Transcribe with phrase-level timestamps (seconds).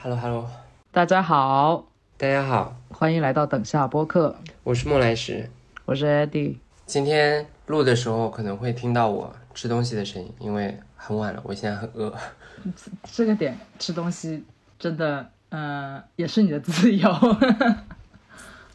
[0.00, 0.48] Hello Hello，
[0.92, 1.84] 大家好，
[2.16, 5.50] 大家好，欢迎来到等下播客，我是莫来石。
[5.84, 6.56] 我是 Eddie。
[6.86, 12.14] 今天录的时候可能会听到我吃东西的声音，因为很晚了，我现在很饿。
[13.10, 14.44] 这个点吃东西
[14.78, 17.12] 真的，嗯、也是你的自由，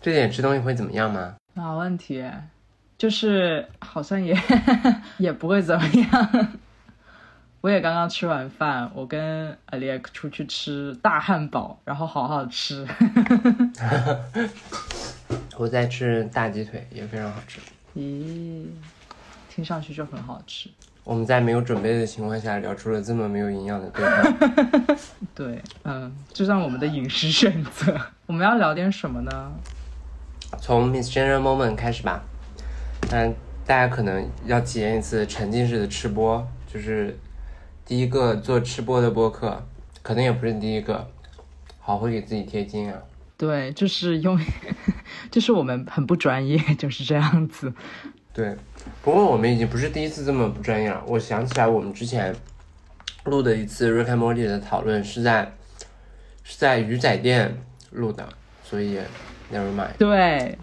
[0.01, 1.36] 这点吃东西会怎么样吗？
[1.54, 2.21] 没 问题，
[2.97, 4.37] 就是好像也
[5.18, 6.47] 也不会怎么样。
[7.63, 12.86] 我也刚刚吃完饭，我跟 Alex 出去吃大汉堡，然后好好吃。
[15.55, 17.61] 我在吃大鸡腿，也非常好吃。
[17.95, 18.65] 咦，
[19.49, 20.69] 听上去就很好吃。
[21.05, 24.97] 我们在没有准备的情况下聊出了这么没有营养的对话。
[25.33, 29.51] 对，嗯，就像我们的饮食选择， 我们要聊点什么呢？
[30.59, 32.22] 从 Miss General Moment 开始吧。
[33.11, 33.33] 嗯，
[33.66, 37.17] 大家可能要体验一次沉浸式的吃播，就是
[37.86, 39.66] 第一个做吃播的播客，
[40.02, 41.09] 可能也不是第一个。
[41.86, 42.98] 好会给自己贴金啊！
[43.36, 44.39] 对，就是用，
[45.30, 47.73] 就是我们很不专业， 就是这样子。
[48.34, 48.56] 对，
[49.02, 51.04] 不过我们已经不是第一次这么不专业了。
[51.06, 52.34] 我想起来，我们之前
[53.26, 55.52] 录的一次 Rick and Morty 的讨论是在
[56.45, 57.54] 是在鱼仔店
[57.92, 58.30] 录的，
[58.64, 58.98] 所以
[59.52, 59.98] never mind。
[59.98, 60.58] 对，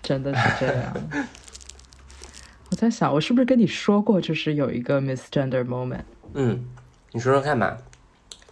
[0.00, 0.94] 真的是这样。
[2.76, 6.02] 我在想，我是不是跟你说过，就是有一个 misgender moment？
[6.34, 6.62] 嗯，
[7.10, 7.74] 你说说看吧。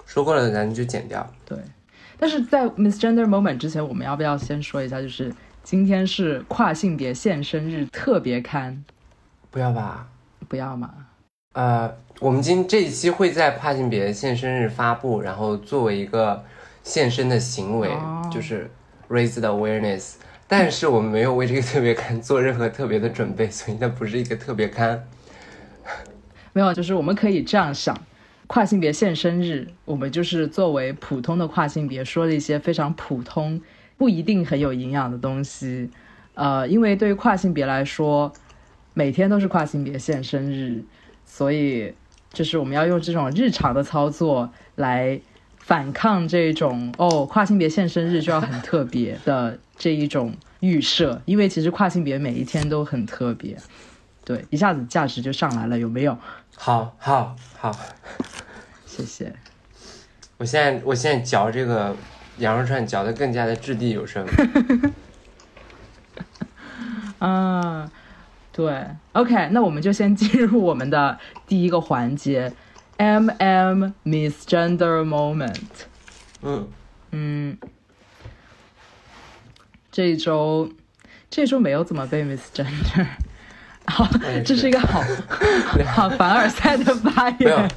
[0.06, 1.31] 说过了，咱就剪掉。
[1.44, 1.58] 对，
[2.19, 5.31] 但是在 misgender moment 之前，我们要不要先说一下，就是
[5.62, 8.83] 今天是跨性别现身日特别刊？
[9.50, 10.08] 不要吧？
[10.48, 10.91] 不要嘛？
[11.53, 16.42] 呃，我们今这一期会在跨性别现身日发布，然后作为一个
[16.83, 18.70] 现身的行为，哦就是
[19.11, 20.14] raise the awareness。
[20.60, 25.06] 但是我们没有为这个特别刊做任何特别的准备，所以它不是一个特别刊。
[26.52, 27.97] 没有，就是我们可以这样想。
[28.47, 33.60] 跨性别现身日，我们就是作为普通的跨性别说了一些非常普通、
[33.97, 35.88] 不一定很有营养的东西。
[36.34, 38.31] 呃，因为对于跨性别来说，
[38.92, 40.84] 每天都是跨性别现身日，
[41.25, 41.94] 所以
[42.34, 45.19] 就是我们要用这种日常的操作来
[45.59, 51.20] 反抗这种哦，跨性别现身日就要很特别的这一种预设。
[51.24, 53.56] 因为其实跨性别每一天都很特别，
[54.24, 56.16] 对，一下子价值就上来了，有没有？
[56.56, 57.76] 好，好，好，
[58.86, 59.34] 谢谢。
[60.36, 61.96] 我现在我现在嚼这个
[62.38, 64.26] 羊肉串嚼得更加的掷地有声。
[67.18, 67.91] 啊，
[68.52, 72.52] 对，OK，那我们就先进入我们的第一个环节
[72.98, 75.86] ，M M Misgender Moment。
[76.42, 76.68] 嗯，
[77.12, 77.56] 嗯，
[79.94, 80.69] 这一周
[81.31, 83.06] 这一周没有怎么被 Miss Gender，。
[83.87, 84.05] 好，
[84.44, 85.00] 这是一个好
[85.87, 87.71] 好凡尔赛的发言没有言。，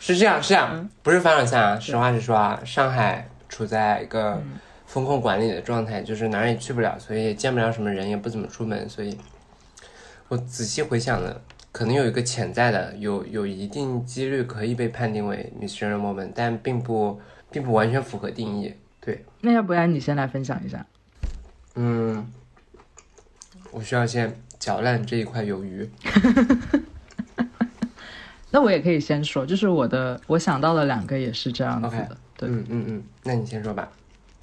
[0.00, 1.78] 是这样，是这样，不是凡尔赛啊。
[1.78, 4.42] 实话实说啊，上海处在一个
[4.86, 9.16] 风控管理的状态，就是哪儿也去不了，所以也见不了什么人，也不怎么出门，所以
[10.26, 17.20] 我仔细回想了，可能有一个潜在的，有有一定几率可以被判定为 misgender moment，但并不
[17.52, 18.74] 并不完全符合定义。
[19.00, 20.84] 对，那要不然你先来分享一下。
[21.74, 22.26] 嗯，
[23.70, 25.88] 我需要先搅烂这一块鱿鱼。
[28.50, 32.16] 那我也可以先说，就是我的我想到了两个也是这样子 OK 的。
[32.36, 33.90] 对，嗯嗯嗯，那你先说吧。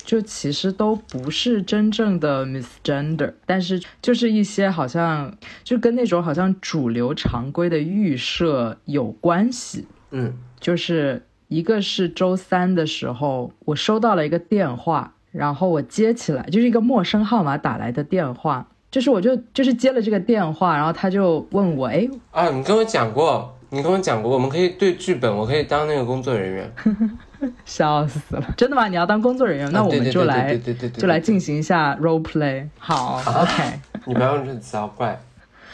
[0.04, 9.86] 就其实都不是真正的 misgender，但是就是一些好像就跟那种好像主流常规的预设有关系。
[10.10, 26.74] 嗯就是一个是周三的时候，我收到了一个电话，然后我接起来，就是一个陌生号码打来的电话，就是我就就是接了这个电话，然后他就问我，哎，啊，你跟我讲过，你跟我讲过，我们可以对剧本，我可以当那个工作人员。
[27.64, 28.90] 笑死了，真的吗？
[28.90, 32.68] 你要当工作人员，那我们就来啊对对对对就来进行一下 role play。
[32.78, 33.80] 好，OK。
[34.06, 35.18] 你不要用这个词，好怪。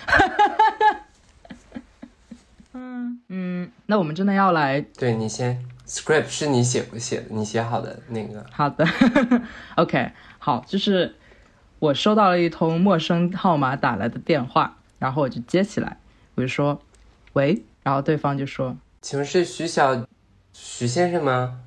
[2.74, 8.46] 嗯嗯，那我们真的要来对你先，script 是你写不写的，你写好的那个。
[8.52, 8.86] 好的，
[9.76, 11.16] OK，好，就是
[11.80, 15.98] 我收到了一通陌生号码打来的电话，然后我就接起来，
[16.36, 16.82] 我就说
[17.34, 20.06] 喂，然后对方就说请问是徐小
[20.54, 21.60] 徐先生吗？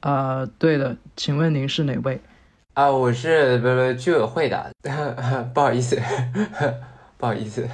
[0.00, 2.20] 呃，对的，请问您是哪位？
[2.74, 4.70] 啊，我是不不居委会的，
[5.54, 5.96] 不好意思，
[7.16, 7.66] 不好意思，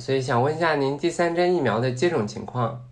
[0.00, 2.82] 所以想问一下您第三针疫苗的接种情况。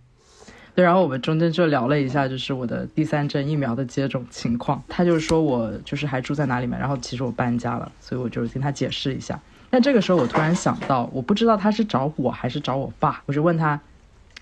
[0.77, 4.83] 对，然后我们中间就聊了一下，就是我的第三针疫苗的接种情况。
[4.87, 9.41] 他就是说我就是还住在哪里嘛，然后其实我搬家了，所以我就跟他解释一下。
[9.71, 13.81] 但这个时候我突然想到，我不知道他是找我还是找我爸，我就问他，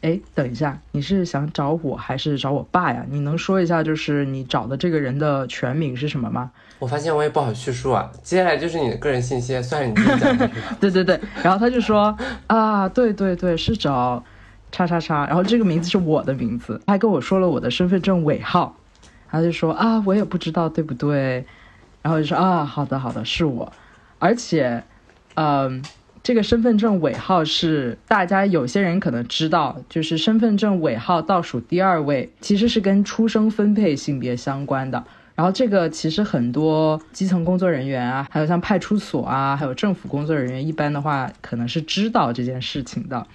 [0.00, 3.06] 哎，等一下，你是想找我还是找我爸呀？
[3.08, 6.50] 你能说一下，就是你找的这个人的全名是什么吗？
[6.80, 8.10] 我发现我也不好叙述啊。
[8.24, 10.50] 接下来就是你的个人信息，算是你自己讲的。
[10.80, 12.16] 对对对，然后他就说
[12.48, 14.22] 啊，对对对，是找
[14.74, 18.76] 叉叉叉，然后这个名字是我的名字，他还跟我说了我的身份证尾号，
[19.30, 21.44] 他就说啊，我也不知道对不对，
[22.02, 23.72] 然后就说啊，好的好的，是我，
[24.18, 24.82] 而且，
[25.34, 25.82] 嗯。
[26.24, 35.04] 这个身份证尾号是大家有些人可能知道，就是身份证尾号倒数第二位，其实是跟出生分配性别相关的。
[35.34, 43.26] 然后这个其实很多基层工作人员啊，还有像派出所啊，还有政府工作人员，一般的话可能是知道这件事情的。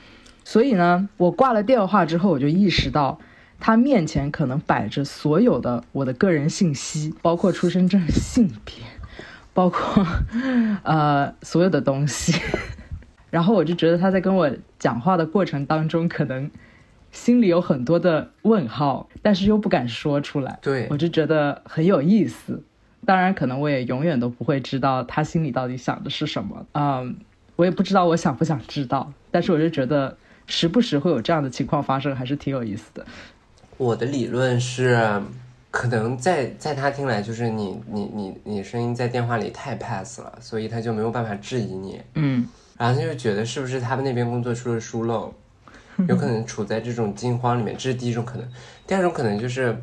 [0.52, 3.20] 所以呢，我挂了电话之后，我就意识到
[3.60, 8.74] 他面前可能摆着所有的我的个人信息，包括出生证、性别，
[9.54, 10.04] 包括
[10.82, 12.34] 呃所有的东西。
[13.30, 14.50] 然后我就觉得他在跟我
[14.80, 16.50] 讲话的过程当中，可能
[17.12, 20.58] 心里有很多的问号，但是又不敢说出来。
[20.64, 22.64] 对，我就觉得很有意思。
[23.06, 26.66] 当然，可能我也永远都不会知道他心里到底想的是什么。
[26.72, 27.18] 嗯，
[27.56, 29.14] 我也不知道我想不想知道。
[29.30, 30.18] 但是我就觉得
[30.50, 33.06] 时不时会有这样的情况发生，还是挺有意思的。
[33.78, 35.22] 我的理论是，
[35.72, 42.02] 可能在在他听来，就是你你你你声音在电话里太 pass 了，所以他就没有办法质疑你。
[42.16, 42.46] 嗯。
[42.78, 45.34] 然后他就觉得是不是他们那边工作出了疏漏，
[46.08, 48.48] 有可能处在这种惊慌里面，这是第一种可能。
[48.88, 49.78] 第二种可能就是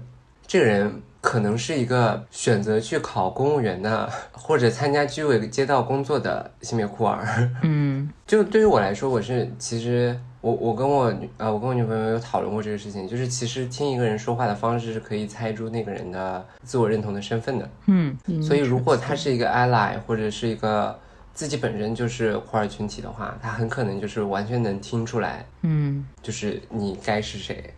[0.46, 0.90] 这个人
[1.20, 7.50] 可能是一个选择去考公务员的，或者参加居委街道工作的性别酷儿。
[7.62, 17.68] 嗯， 就对于我来说，我是其实我我跟我呃我跟我女朋友有讨论过这个事情，就是其实听一个人说话的方式是可以猜出那个人的自我认同的身份的。
[17.86, 20.96] 嗯，所以如果他是一个 ally 或者是一个。
[21.34, 27.74] 自己本身就是酷儿群体的话，他很可能就是完全能听出来，嗯，就是你该是谁。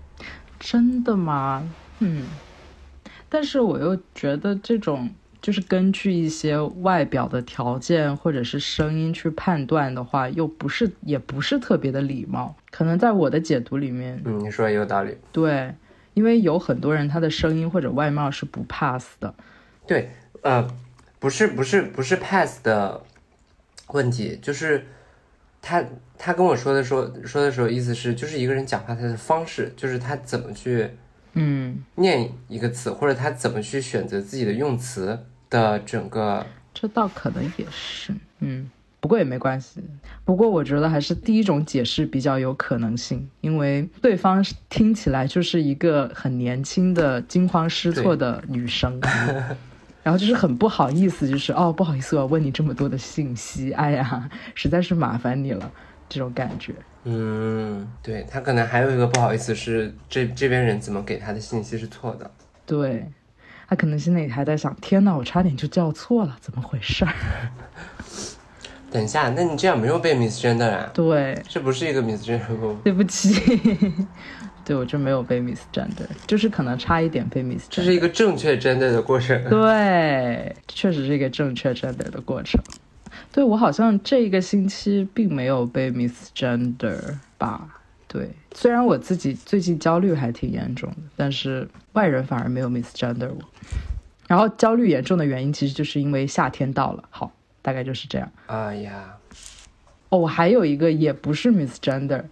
[0.60, 1.68] 真的吗？
[1.98, 2.24] 嗯，
[3.28, 5.10] 但是我又觉得这种
[5.40, 12.54] 就是根据一些外表的条件或者是声音去判断的话，又不是也不是特别的礼貌。
[12.70, 15.16] 可能在我的解读里面，嗯，你说也有道理。
[15.32, 15.74] 对，
[16.14, 19.34] 因为有很多人他的声音或者外貌是不 pass 的。
[19.86, 20.10] 对，
[20.42, 20.68] 呃，
[21.18, 23.02] 不是不是不是 pass 的。
[23.92, 24.84] 问题就是，
[25.62, 25.82] 他
[26.18, 30.90] 他跟我说的说说的时候，意思是就是一个人讲话他的方式，就是他怎么去
[31.38, 35.18] 嗯念一个词，或者他怎么去选择自己的用词
[35.48, 36.44] 的整个。
[36.74, 38.70] 这倒可能也是，嗯，
[39.00, 39.80] 不过也没关系。
[40.24, 49.00] 不过我觉得还是第一种解释比较有可能性，因为对方听起来就是一个很年轻的惊慌失措的女生。
[50.04, 55.70] 然后就是很不好意思，就是哦，不好意思，我要问你这么多的信息，哎呀，实在是麻烦你了，
[56.08, 56.72] 这种感觉。
[57.10, 62.30] 嗯，对他可能还有一个不好意思是这这边人怎么给他的信息是错的。
[62.66, 63.06] 对，
[63.66, 67.12] 他可能心里还在想，天呐，我差点就叫错了，怎么回事儿？
[68.92, 70.90] 等一下，那你这样没有被 misgender 啊？
[70.92, 72.76] 对，这不是一个 misgender。
[72.84, 73.34] 对不起。
[74.64, 77.64] 对，我就没有被 miss gender，就是可能差一点被 miss。
[77.70, 79.42] 这是一个正确 gender 的过程。
[79.48, 82.62] 对，确实是一个正确 gender 的过程。
[83.32, 87.68] 对我好像这一个星期并没有被 miss gender 吧？
[88.06, 93.38] 对，虽然我自己最近焦虑还挺严重的，但是外人反而没有 miss gender 我。
[94.26, 97.04] 然后焦虑严重的原因其实就是因为夏天到了。
[97.10, 97.32] 好，
[97.62, 98.30] 大概就是这样。
[98.46, 99.16] 哎呀，
[100.08, 102.24] 哦，我还有一个也不是 miss gender，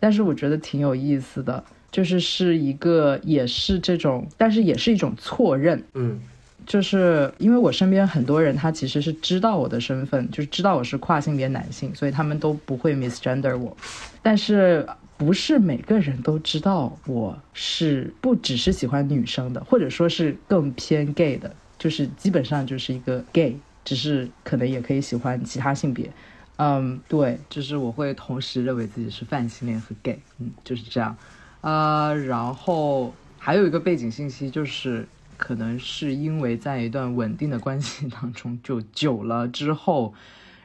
[0.00, 1.64] 但是我觉得挺有意思的。
[1.92, 5.82] 就是是一个，也是这种，但是也是一种错认。
[5.94, 6.20] 嗯，
[6.66, 13.76] 就是因为我身边很多人，他其实是知道我的身份，就是知道我是跨性别男性，所以他们都不会 misgender 我。
[14.20, 26.10] 但是不是每个人都知道我是不只是喜欢女生的，或者说是更偏 gay 的，就是基本上就是一个 gay，只是可能也可以喜欢其他性别。
[26.56, 31.16] 嗯，对，就是我会同时认为自己是泛性恋和 gay，嗯，就是这样。
[31.60, 40.14] 呃，然后还有一个背景信息，就是可能是因为在一段稳定的关系当中，就久了之后，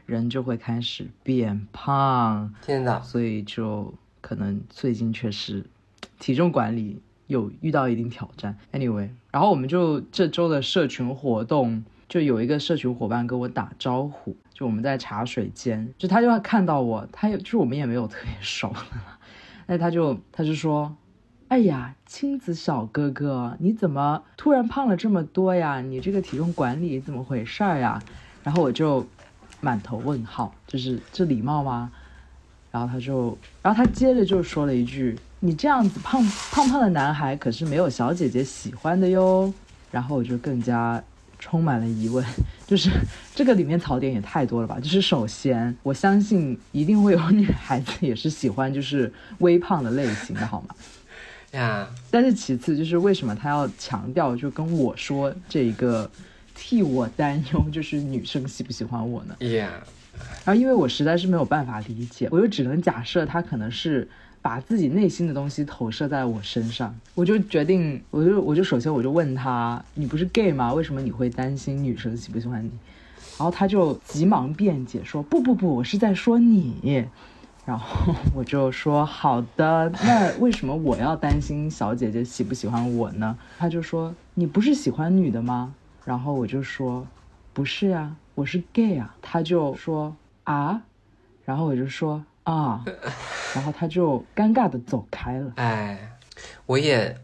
[0.05, 2.53] 人就会开始变胖。
[2.61, 2.99] 天哪！
[3.01, 5.65] 所以就可能最近确实
[6.19, 8.57] 体重管理有遇到一定挑战。
[8.71, 18.73] Anyway，然后我们就这周的社群活动，就有一个社群伙伴跟我打招呼，就我们在茶水间，就他就看到我，他也就是我们也没有特别熟。
[19.67, 20.93] 那他就他就说，
[21.51, 25.81] 哎呀，青子小哥哥，你怎么突然胖了这么多呀？
[25.81, 28.01] 你这个体重管理怎么回事儿呀？
[28.41, 29.05] 然后我就
[29.60, 31.91] 满头问号，就是这礼貌吗？
[32.72, 39.53] 然后他就，然后他接着就说了一句，你这样子胖胖胖的男孩可是没有小姐姐喜欢的哟。
[39.91, 41.03] 然后我就更加
[41.38, 42.25] 充满了疑问，
[42.65, 42.89] 就是
[43.36, 44.79] 这个里面槽点也太多了吧？
[44.79, 50.74] 就是首先，我相信一定会有女孩子也是喜欢就是微胖的类型的，好吗？
[51.51, 56.10] 呀，但是其次就是为什么他要强调就跟我说这一个
[56.55, 59.36] 替我担忧，就是女生喜不喜欢我呢？
[59.48, 59.70] 呀，
[60.46, 64.08] 然后因为我实在是没有办法理解，我就只能假设他可能是。
[64.43, 70.74] 把自己内心的东西投射在我身上，我就决定，我就我就首先我就问他，你不是 gay 吗？
[70.74, 72.72] 为什么你会担心女生喜不喜欢你？
[73.38, 77.05] 然后他就急忙辩解说，不不不，我是在说你。
[77.71, 83.37] 然后 我就说好的，那为什么我要担心小姐姐喜不喜欢我呢？
[83.57, 85.73] 他就说你不是喜欢女的吗？
[86.03, 87.07] 然后我就说
[87.53, 89.15] 不是呀，我是 gay 啊。
[89.21, 90.13] 他就说
[90.43, 90.81] 啊，
[91.45, 92.21] 然后我就说。
[92.43, 92.83] 啊，
[93.55, 95.53] 然后他就尴尬的走开了。
[95.55, 95.97] 哎，
[96.65, 97.15] 我也，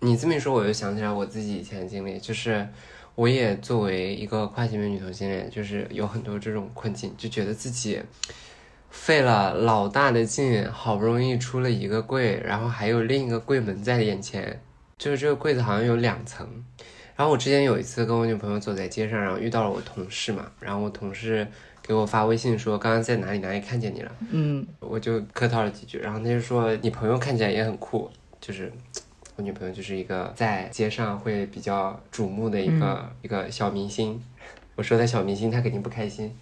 [0.00, 2.66] 你这么一说，我就想起来我自己以前的经历，就是
[3.16, 8.00] 我也作为一个跨性别女同性恋，就是有很多这种困境，就觉得自己
[8.94, 14.62] 费了老大的劲，好不容易出了一个柜，然后还有另一个柜门在眼前，
[14.96, 16.48] 就是这个柜子好像有两层。
[17.14, 21.46] 然后我之前有一次跟我女朋友走在街上，然后遇到了我同事嘛，然后我同事。
[21.86, 28.10] 给我发微信说刚刚在哪里哪里看见你了，嗯，我就客套了几句，然后他就说你朋友看起来也很酷，
[28.40, 28.72] 就是
[29.36, 34.18] 我女朋友就是一个在街上会比较瞩目的一个一个小明星，
[34.76, 36.34] 我说她小明星她肯定不开心，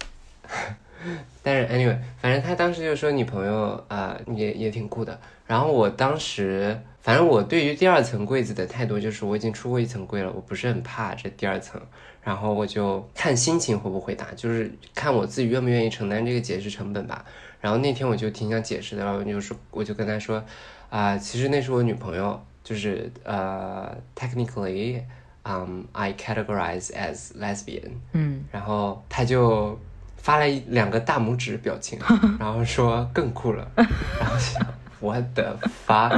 [1.43, 11.81] 但是 anyway 反正他当时就说你朋友啊也也挺酷的，然后我当时反正我对于第二层柜子的态度就是我已经出过一层柜了，我不是很怕这第二层。
[12.23, 17.25] 然后我就看心情会不会答，就是看我自己愿不愿意承担这个解释成本吧。
[17.61, 20.41] 然后那天我就挺想解释的，然后就说我就跟他说，
[20.89, 25.03] 啊，其实那是我女朋友，就是呃，technically，
[25.43, 27.91] 嗯，I categorize as lesbian。
[28.13, 28.45] 嗯。
[28.53, 29.77] 然后他就
[30.23, 31.99] 发了两个大拇指表情，
[32.41, 33.71] 然后说更酷了。
[33.77, 34.67] 然后想。
[35.01, 36.17] 我的发，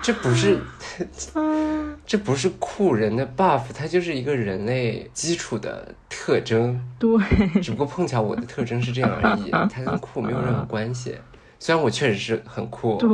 [0.00, 0.56] 这不是，
[2.06, 6.80] 这不是酷人的 buff，它就是一个人类基础的特征。
[7.00, 7.18] 对，
[7.60, 11.16] 只不过碰巧我的特征是这样而已，它跟酷没有任何关系。
[11.58, 13.08] 虽然我确实是很酷，对，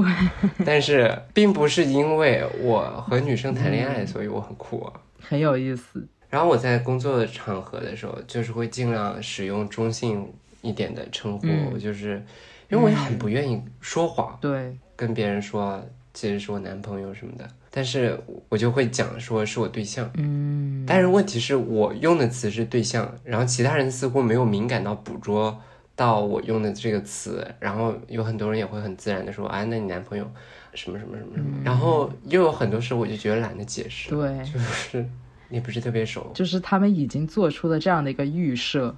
[0.63, 4.85] 但是并不是因为我和女生谈恋爱，所以我很酷。
[4.85, 4.93] 啊
[5.27, 6.07] 很有意思。
[6.31, 10.31] 然后我在工作的场合的时候，就是会尽量使用中性
[10.63, 12.23] 一点的称呼，就是
[12.69, 14.37] 因为我也很不愿意说谎。
[14.41, 14.77] 对。
[14.97, 15.81] 跟别人说
[16.13, 18.19] 其实是我男朋友什么的，但是
[18.49, 25.57] 我就会讲说是我对象，嗯，但是问题是我用的词是对象，然后其他人似乎没有敏感到捕捉
[25.95, 30.29] 到我用的这个词，然后有很多人也会很自然的说，啊，那你男朋友
[30.75, 35.09] 什么什么什么什么，然后又有很多时候我就觉得懒得解释，对，就是
[35.49, 38.97] 你不是特别熟，就是他们已经做出了这样的一个预设，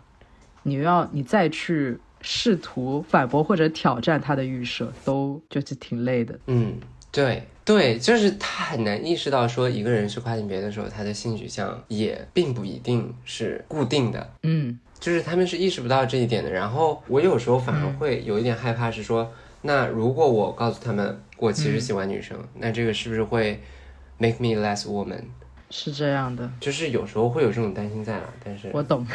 [0.63, 1.99] 你要你再去。
[2.23, 6.39] 试图反驳或者挑战他的预设，都就是挺累的。
[6.49, 6.75] 嗯，
[7.11, 14.35] 对对，就是他很难意识到说一个人去跨性别的时候，他的性取向也并不一定是固定的。
[14.43, 16.51] 嗯，就是他们是意识不到这一点的。
[16.51, 23.59] 然后我有时候反而会有一点害怕，是说，那如果我告诉他们我其实喜欢女生，那这个是不是会
[24.19, 25.23] make me less woman？
[25.71, 28.33] 是这样的，就是有时候会有这种担心在啊。
[28.45, 29.07] 但是我懂。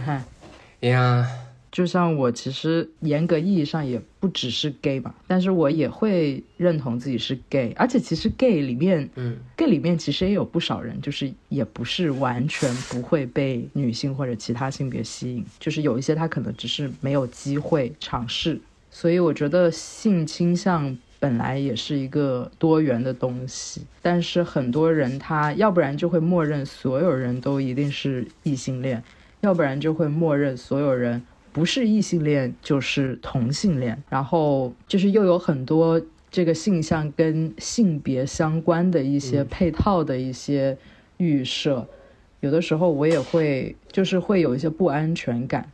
[0.80, 1.26] 呀。
[1.70, 18.60] 就像我其实严格意义上也不只是 gay 吧，但是我也会认同自己是 gay，而且其实 gay 里面，嗯，gay 里面其实也有不少人，就是也不是完全不会被女性或者其他性别吸引，就是有一些他可能只是没有机会尝试。
[18.90, 29.00] 所以我觉得性倾向本来也是一个多元的东西，但是很多人他要不然就会默认所有人都一定是异性恋，
[29.40, 31.22] 要不然就会默认所有人。
[31.52, 40.76] 不是异性恋就是同性恋，然后就是又有很多这个性向跟性别相关的一些配套的一些
[41.18, 41.86] 预设，
[42.40, 45.70] 有的时候我也会就是会有一些不安全感，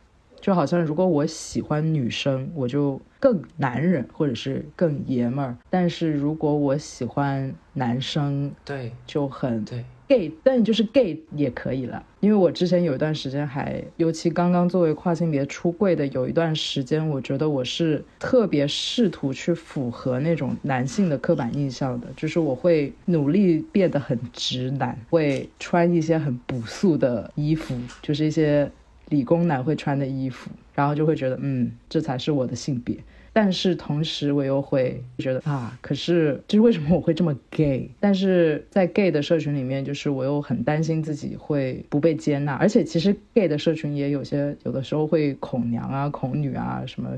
[0.49, 9.85] 就好像如果我喜欢女生，我就更男人或者是更爷们儿，但是如果我喜欢男生，对，就很对。
[10.07, 28.67] gay，但就是 gay 也可以了，因为我之前有一段时间还，尤其刚刚作为跨性别出柜的有一段时间，我觉得我是特别试图去符合那种男性的刻板印象的，就是我会努力变得很直男，会穿一些很朴素的衣服，就是一些
[29.09, 32.95] 理工男会穿的衣服，然后就会觉得，嗯，这才是我的性别。
[33.31, 37.89] 但是同时，我又会觉得啊，可是就是为什么我会这么 gay？
[37.99, 47.09] 但是在 gay 的社群里面，就是我又很担心自己会不被接纳，而且其实 gay 的社群也有些有的时候会恐娘啊、恐女啊什么。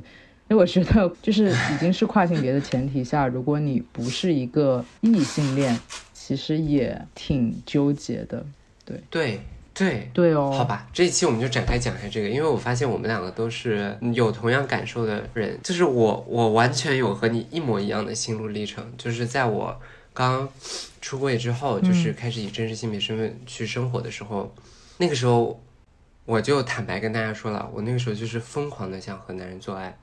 [0.50, 5.80] 因为我觉得，就是已经是跨性别的前提下，如果你不是一个异性恋，
[6.12, 8.46] 其实也挺纠结的。
[8.84, 9.40] 对对。
[9.74, 19.80] 对对哦，好吧，这一期我们就展开讲一下这个，因为我发现我们两个都是有同样感受的人，就是我我完全有和你一模一样的心路历程，就是在我
[20.14, 20.48] 刚
[21.00, 24.54] 出柜之后，就是开始以真实性别身份去生活的时候，
[24.98, 25.64] 那个时候
[26.26, 29.98] 我就坦白跟大家说了，我那个时候就是疯狂的想和男人做爱，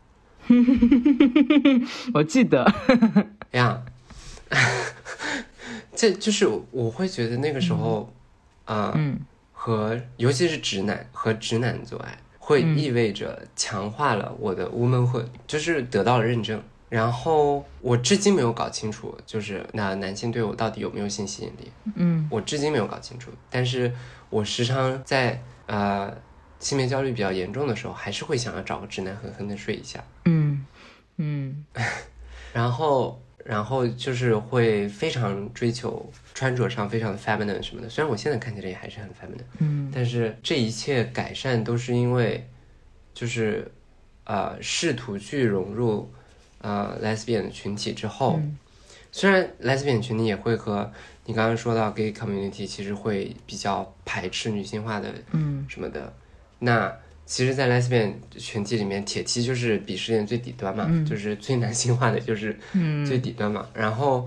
[2.14, 2.66] 我记得。
[3.52, 3.82] 呀，
[5.94, 8.10] 这就是我会觉得那个时候
[8.64, 8.98] 啊。
[9.68, 16.58] 和尤其是直男和直男做爱，会意味着强化了我的 womanhood，就是得到了认证。
[16.88, 21.70] 然后我至今没有搞清楚，就是那男性对我到底有没有性吸引力？
[21.96, 23.30] 嗯，我至今没有搞清楚。
[23.50, 23.92] 但是
[24.30, 26.16] 我时常在呃
[26.60, 30.02] 性别焦虑比较严重的时候，还是会想要找个直男狠狠的睡一下。
[30.24, 30.64] 嗯
[31.18, 31.66] 嗯，
[32.54, 33.20] 然后。
[33.48, 42.46] 然后就是会非常追求穿着上非常的 feminine 什么的，虽然我现在看起来也还是很 feminine，嗯，但是这一切改善都是因为，
[43.14, 43.66] 就是，
[44.24, 46.12] 呃，试图去融入，
[46.60, 48.38] 呃，lesbian 群体之后，
[49.10, 50.92] 虽然 lesbian 群体也会和
[51.24, 56.12] 你刚刚说到 gay community 其实会比较排斥女性化的，嗯，什么的，
[56.58, 56.94] 那。
[57.28, 62.58] 其实，在 lesbian 群体里面，铁梯就是鄙视链最底端嘛，就是最男性化的，就是
[63.06, 63.68] 最底端嘛。
[63.74, 64.26] 然后，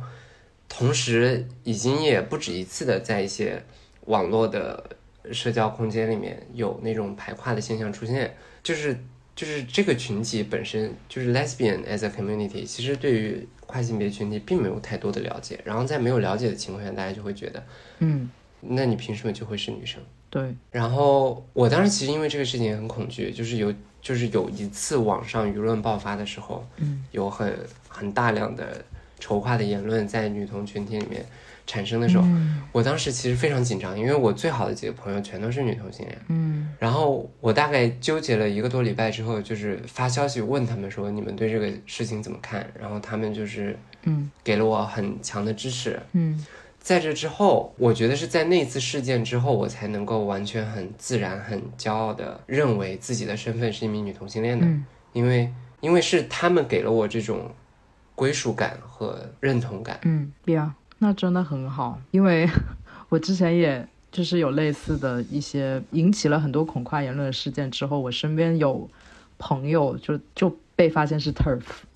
[0.69, 3.59] 同时已经也不止一次的在一些
[4.05, 4.87] 网络的
[5.31, 8.95] 社交空间里面有那种排跨的现象出现，就是
[9.35, 15.59] 就是这个群体本身就是 lesbian as a community，其实对于跨性别群体并没有太多的了解。
[15.65, 17.65] 然后在没有了解的情况下，大家就会觉得，
[17.97, 19.99] 嗯，那你凭什么就会是女生？
[20.31, 27.53] 对，然后我当时其实因为这个事情也很恐惧，就是有就是有一次网上舆论爆发的时候，嗯，有很
[27.89, 28.83] 很大量的
[29.19, 31.25] 筹划的言论在女同群体里面
[31.67, 32.25] 产生的时候，
[32.71, 44.31] 我当时其实非常紧张，因为我最好的几个朋友全都是女同性恋，嗯，然后我大概纠结了一个多礼拜之后，就是发消息问他们说你们对这个事情怎么看，然后他们就是嗯。
[44.43, 46.43] 给了我很强的支持，嗯。
[46.81, 54.65] 在这之后，我觉得是在那次事件之后，我才能够完全很自然、很骄傲的认为自己的身份是一名女同性恋的，
[55.13, 57.51] 因为因为是他们给了我这种
[58.15, 59.99] 归属感和认同感。
[60.03, 62.49] 嗯，对啊，那真的很好，因为
[63.09, 68.89] 我之前也就是有类似的一些引起了很多恐跨言论的事件之后，我身边有
[69.37, 71.61] 朋友就就被发现是 TERF，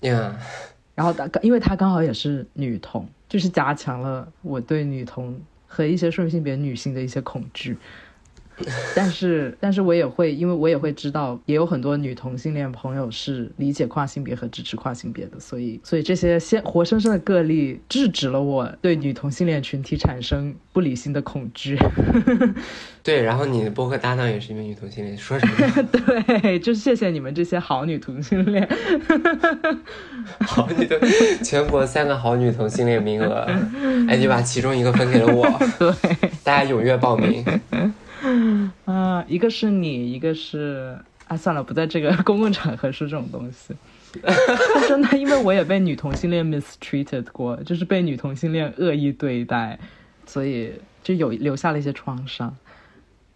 [0.96, 3.08] 然后他因为他刚好也是女同。
[3.28, 7.76] 就是加强了我对女同和一些顺性别女性的一些恐惧，
[8.96, 21.78] 但是，但是我也会，因为我也会知道，也有很多女同性恋朋友是理解跨性别和支持跨性别的，所以，所以这些先活生生的个例制止了我对女同性恋群体产生不理性的恐惧。
[23.02, 25.82] 对，然后你的播客搭档也是一名女同性恋，说什么？
[25.92, 28.66] 对，就是谢谢你们这些好女同性恋。
[30.40, 30.98] 好女的，
[31.44, 33.46] 全国三个好女同性恋名额，
[34.08, 35.46] 哎，你把其中一个分给了我。
[35.78, 37.44] 对，大家踊跃报名。
[38.84, 43.74] 啊，一个是你，一个是啊，算了，不在这个 公共场合说这种东西。
[44.88, 49.78] 真的，因为我也被女同性恋 mistreated 过，就是被女同性恋恶意对待，
[50.26, 52.56] 所以就有留下了一些创伤。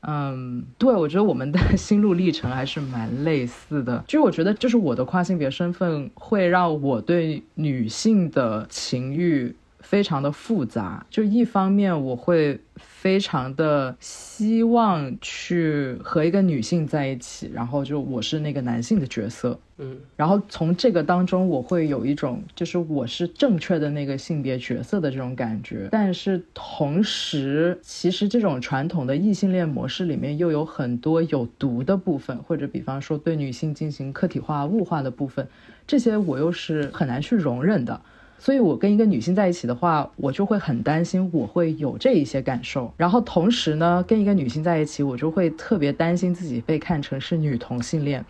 [0.02, 4.02] 嗯，对，我觉得我们的心路历程还是蛮类似的。
[4.08, 9.54] 就我觉得，就是我的跨性别身份会让我对女性的情欲。
[9.82, 12.60] 非常的复杂，就一方面我会
[13.00, 35.48] 非常的希望去和一个女性在一起，然后就我是那个男性的角色，嗯，然后从这个当中我会有一种就是我是正确的那个性别角色的这种感觉，但是同时其实这种传统的异性恋模式里面又有很多有毒的部分，或者比方说对女性进行客体化、物化的部分，
[35.86, 37.98] 这些我又是很难去容忍的。
[38.42, 42.90] 所以，我跟一个女性在一起的话，我就会很担心我会有这一些感受。
[42.96, 48.24] 然后，同时呢，跟一个女性在一起，我就会特别担心自己被看成是女同性恋，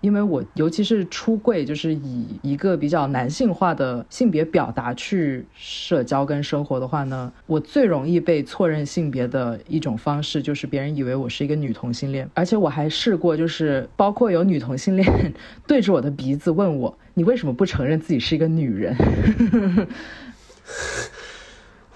[0.00, 15.32] 因为我尤其是出柜，就是以一个比较男性化的性别表达去社交跟生活的话呢，我最容易被错认性别的一种方式，就是别人以为我是一个女同性恋，而且我还试过，就是包括有女同性恋
[15.66, 18.94] 对着我的鼻子问我，你为什么不承认自己是一个女人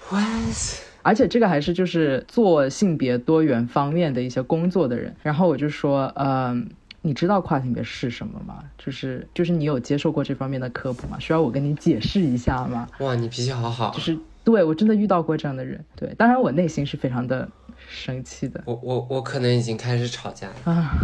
[0.09, 0.81] ？What？
[1.03, 6.69] 而且这个还是就是做性别多元方面的一些工作的人，然后我就说，嗯。
[7.05, 8.63] 你知道跨性别是什么吗？
[8.77, 11.19] 就是就是你有接受过这方面的科普吗？
[11.19, 12.87] 需要我跟你解释一下吗？
[12.99, 13.91] 哇，你脾气好好。
[13.91, 17.47] 就是对我真的遇到过这样的人，对，当然我内心是非常的
[17.89, 18.63] 生气的。
[18.65, 20.97] 我我我可能已经开始吵架了啊。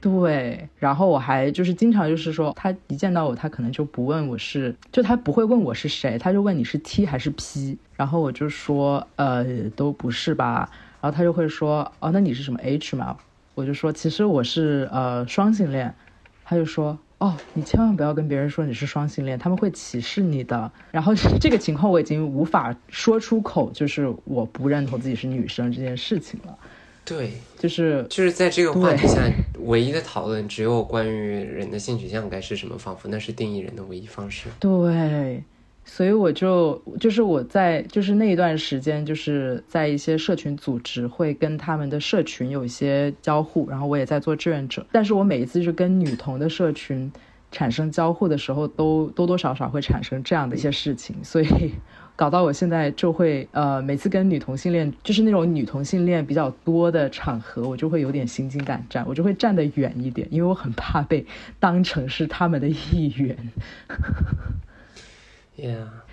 [0.00, 9.44] 对，然后我还就是经常就是说，他一见到我，他可能就不问我是，就他不会问我是谁，他就问你是 T 还是 P，然后我就说呃
[9.76, 10.70] 都不是吧，
[11.02, 13.16] 然后他就会说哦那你是什么 H 吗？
[13.60, 15.94] 我就说，其实我是呃双性恋，
[16.42, 20.72] 他就说，哦，你千万不要跟别人说你是双性恋，他们会歧视你的。
[20.90, 26.58] 然后这个情况我已经无法说出口，就是我不认同自己是女生这件事情了。
[27.04, 29.20] 对，就是就是在这个话题下，
[29.64, 34.48] 唯一的讨论只有关于人的性取向该是什么，仿佛那是定义人的唯一方式。
[34.58, 35.44] 对。
[35.84, 44.86] 所以我就就是我在就是那一段时间，就是在一些社群组织会跟他们的社群有一些交互，然后我也在做志愿者。
[44.92, 47.10] 但是我每一次就是跟女同的社群
[47.50, 51.72] 产生交互的时候，都多多少少会产生这样的一些事情，所以
[52.14, 61.26] 搞到我现在就会呃，每次跟女同性恋就是那种女同性恋比较多的场合，我就会有点心惊胆战，我就会站得远一点，因为我很怕被
[61.58, 63.36] 当成是他们的一员。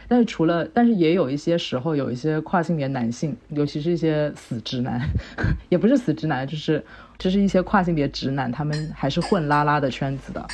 [0.09, 5.01] 但是除了，但是也有一些时候，有一些跨性别男性，尤其是一些死直男，
[5.69, 6.83] 也不是死直男，就是
[7.17, 10.47] 就是一些跨性别直男，他们还是混拉拉的圈子的，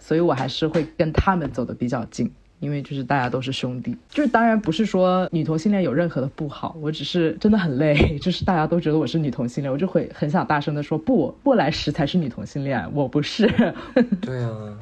[0.00, 2.28] 所以我还是会跟他们走的比较近，
[2.58, 3.96] 因为就是大家都是兄弟。
[4.08, 13.46] 就是当然不是说女同性恋有任何的不好，我只是真的很累， 就是大家都觉得我是女同性恋，我就会很想大声的说不，不来时才是女同性恋，我不是。
[14.20, 14.76] 对啊。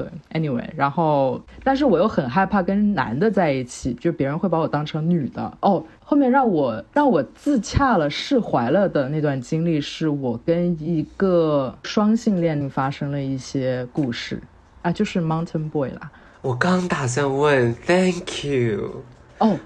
[0.00, 5.58] 对，anyway，然后，但是我又很害怕跟男的在一起，就别人会把我当成女的。
[5.60, 14.40] 哦，后面让我让我自洽了、释怀了的那段经历，是我跟一个双性恋发生了一些故事
[14.80, 16.10] 啊，就是 Mountain Boy 啦。
[16.40, 19.02] 我刚打算问，Thank you。
[19.36, 19.58] 哦，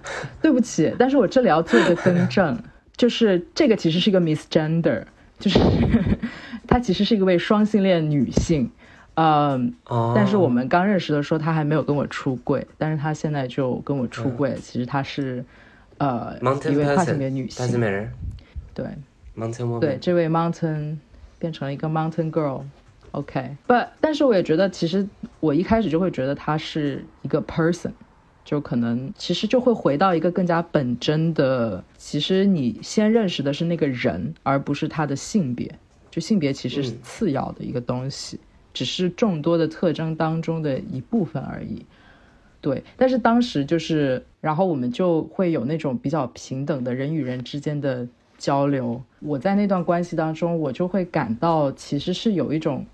[0.42, 2.58] 对不起，但是我这里要做一个更正，
[2.96, 5.04] 就是这个其实是一个 misgender，
[5.38, 5.60] 就是
[6.66, 8.68] 她其实是一位双性恋女性。
[9.14, 9.74] 嗯，
[10.14, 14.54] 但是我们刚认识的时候，他还没有跟我出柜，但是他现在就跟我出柜。
[14.56, 15.44] 其实他是，
[15.98, 16.36] 呃，
[16.70, 17.78] 一位跨性别女性。
[17.78, 18.10] 美人。
[18.74, 18.86] 对。
[19.36, 19.78] Mountain。
[19.78, 20.96] 对，这位 Mountain
[21.38, 22.62] 变成了一个 Mountain Girl。
[23.12, 23.56] OK。
[23.66, 25.06] 不，但是我也觉得，其实
[25.40, 27.92] 我一开始就会觉得他是一个 person，
[28.44, 35.72] 就可能其实就会回到一个更加本真的，其实你先认识的是那个人，而不是他的性别。
[36.10, 38.38] 就性别其实是次要的一个东西。
[38.74, 41.86] 只是众多的特征当中的一部分而已，
[42.60, 42.82] 对。
[42.96, 48.06] 但是当时就是，然后我们就会有那种比较平等的人与人之间的
[48.36, 49.00] 交流。
[49.20, 52.84] 我在那段关系当中，我就会感到其实是有一种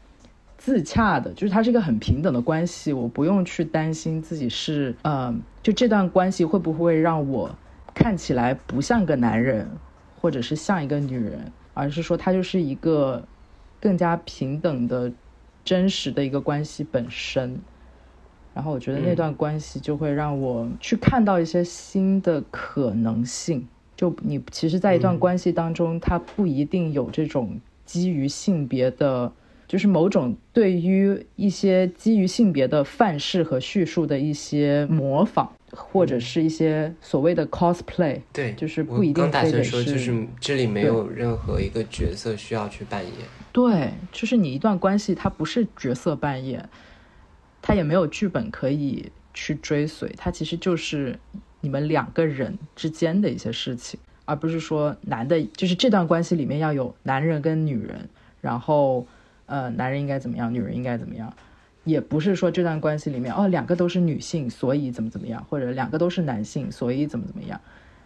[0.58, 7.50] 自洽的，就是它是一个很平等的关系，我不用去担心自己是，呃，就这段关系会不会让我
[7.94, 9.66] 看起来不像个男人，
[10.20, 13.26] 或者是像一个女人，而是说它就是一个
[13.80, 15.10] 更加平等的。
[15.64, 17.60] 真实的一个关系本身，
[18.54, 23.66] 然后我觉得那段关系就会让我去看到一些新的可能性。
[23.96, 29.30] 就你其实，在一段关系当中，它不一定有这种基于性别的，
[29.68, 38.20] 就是某种对于一些基于性别的范式和叙述的一些模仿，或者是一些所谓的 cosplay。
[38.32, 39.82] 对，就是不一定非得说。
[39.82, 43.14] 就是这里没有任何一个角色需要去扮演。
[43.52, 46.68] 对，就是你一段关系，它不是角色扮演，
[47.60, 51.18] 它也没有剧本可以去追随，它其实就是
[51.60, 58.08] 你们两个人之间的一些事情，而不是说男的，就是这段关系里面要有男人跟女人，
[58.40, 59.06] 然后
[59.46, 61.34] 呃，男人应该怎么样，女人应该怎么样，
[61.90, 67.60] 也不是说这段关系里面哦，两个都是女性，所以怎么怎么样，或者两个都是男性，所以怎么怎么样，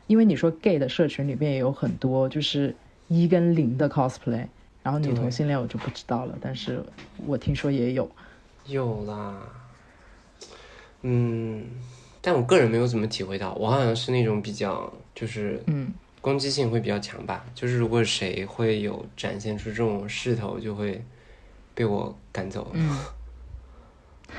[0.06, 2.74] 因为你说 gay 的社群里面也有很多就是
[3.08, 4.46] 一跟零的 cosplay。
[4.82, 6.84] 然后女同性恋我就不知道了，但是
[7.26, 8.06] 我听说也有，
[8.66, 9.34] 有啦，
[11.00, 11.64] 嗯，
[12.20, 21.02] 但我个人没有怎么体会到，我好像是那种比较就是嗯攻击性会比较强吧，就是如果谁会有展现出这种势头，就会
[21.74, 22.70] 被我赶走。
[22.74, 22.98] 嗯，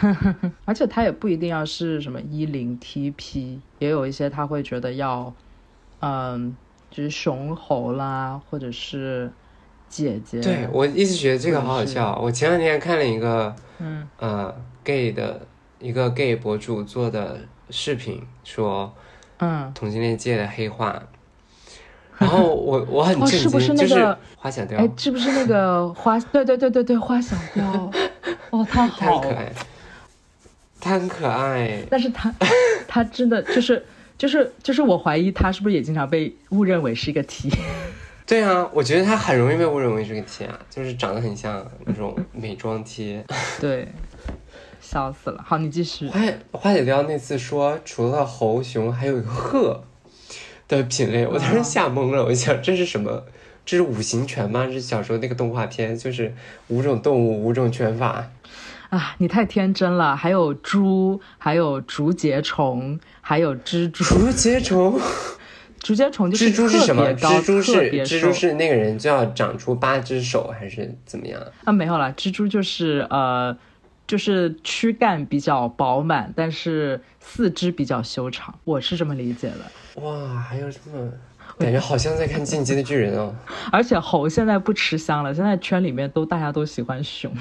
[0.65, 5.33] 而且他也不一定要是什么一零 TP，也有一些他会觉得要，
[5.99, 6.55] 嗯，
[6.91, 9.31] 就是雄猴啦，或者是
[9.87, 10.41] 姐姐。
[10.41, 12.17] 对我一直觉得这个好好笑。
[12.21, 14.53] 我前两天看了一个，嗯呃
[14.83, 15.45] ，gay 的
[15.79, 18.93] 一个 gay 博主做的视频，说
[19.37, 21.01] 嗯，同性恋界的黑话。
[22.17, 24.17] 然后我我很哦，震惊，是不是那就是个？
[24.37, 26.17] 花小雕哎，，是不是那个花？
[26.17, 27.91] 对对对对对，花小雕。
[28.51, 29.51] 哦，他他好很可爱，
[30.85, 31.81] 他很可爱。
[31.89, 32.31] 但是他
[32.87, 33.83] 他真的就是
[34.19, 37.49] 就是就是我怀疑他是不是也经常被误认为是一个 T。
[38.27, 43.23] 对啊，我觉得他很容易被误认为是个 T 啊，就是长得很像那种美妆 T。
[43.59, 43.87] 对，
[44.79, 45.43] 笑死了。
[45.43, 46.07] 好，你继续。
[46.07, 46.19] 花
[46.51, 49.83] 花姐雕那次说，除了猴熊，还有一个鹤
[50.67, 52.25] 的品类，我当时吓懵了。
[52.25, 53.23] 我想这是什么？
[53.65, 54.67] 这是五行拳吗？
[54.71, 56.31] 是小时候那个动画片，就是
[56.67, 58.27] 五种动物五种拳法。
[58.95, 60.15] 啊，你太天真了。
[60.15, 64.05] 还有猪，还有竹节虫，还有蜘蛛。
[64.05, 64.97] 竹节虫，
[65.79, 67.03] 竹节虫就是蜘蛛是什么？
[67.13, 71.41] 蜘蛛是蜘蛛是那个人就要长出八只手，还是怎么样？
[71.65, 73.57] 啊，没有啦，蜘蛛就是呃，
[74.07, 80.01] 就是躯干比较饱满，但是四肢比较修长，我是这么理解的。
[80.01, 81.11] 哇，还有这么，
[81.59, 83.35] 感觉好像在看《进击的巨人》哦。
[83.71, 87.31] 而且猴现在不吃香了，现在圈里面都大家都喜欢熊。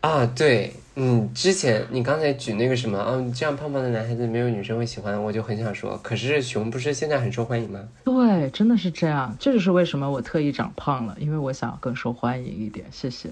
[0.00, 7.88] 啊，对，嗯，之前你刚才举那个什么，哦，这样胖胖的男孩子没有女生会喜欢，我就很想说，可是熊不是现在很受欢迎吗？
[8.04, 12.84] 对，真的是这样，这就是为什么我特意长胖了，因为我想要更受欢迎一点。
[12.90, 13.30] 谢谢。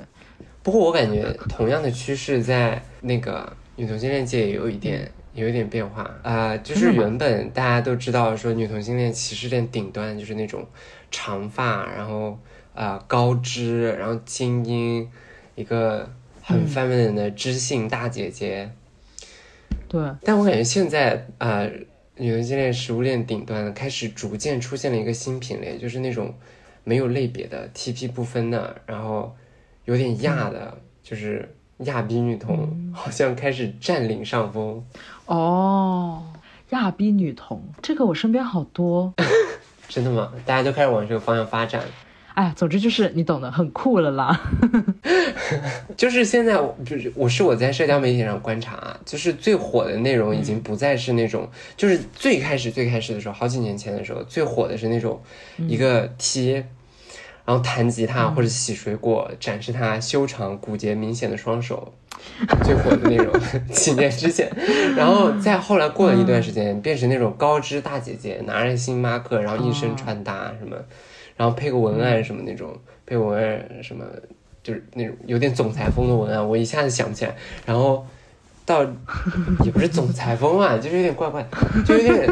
[0.63, 10.65] 不过我感觉同样的趋势在那个女同性恋界也有一点有一点变化啊、呃就是原本大家都知道说女同性恋歧视链顶端就是那种
[11.11, 12.39] 长发，然后
[12.75, 15.09] 啊、呃高知，然后精英，
[15.57, 16.09] 一个
[16.47, 18.71] 很嗯 feminine 的知性大姐姐。
[19.89, 21.71] 对，但我感觉现在啊、呃
[22.19, 26.33] 女同性恋食物链顶端开始逐渐出现了一个新品类，就是那种
[26.83, 29.37] 没有类别的 TP 不分的，然后
[29.85, 34.83] 有点亚的，就是亚逼女同，好像开始占领上风。
[35.27, 36.25] 哦，
[36.71, 39.13] 亚逼女同，这个我身边好多。
[39.87, 40.33] 真的吗？
[40.47, 41.83] 大家都开始往这个方向发展。
[42.37, 44.38] 哎，总之就是你懂的，很酷了啦。
[45.96, 46.53] 就是现在，
[46.85, 55.18] 就是我是我在社交媒体上观察啊，就是最火的内容已经不再是那种，就是最开始最开始的时候，好几年前的时候，最火的是那种
[55.66, 56.62] 一个 T，、
[57.46, 61.94] 然后弹吉他或者洗水果，展示他修长、骨节明显的双手，
[62.62, 63.33] 最火的那种，
[63.72, 64.46] 几年之前，
[64.94, 70.77] 然后再后来过了一段时间，变成那种高知大姐姐，拿着星巴克，然后一身穿搭什么，
[71.37, 74.05] 然后配个文案什么那种，配文案什么。
[74.62, 77.33] 就是那种有点总裁风的文案，我一下子想不起来。
[77.64, 78.05] 然后
[78.64, 78.83] 到
[79.64, 81.46] 也不是总裁风啊，就是有点怪怪，
[81.87, 82.29] 就有点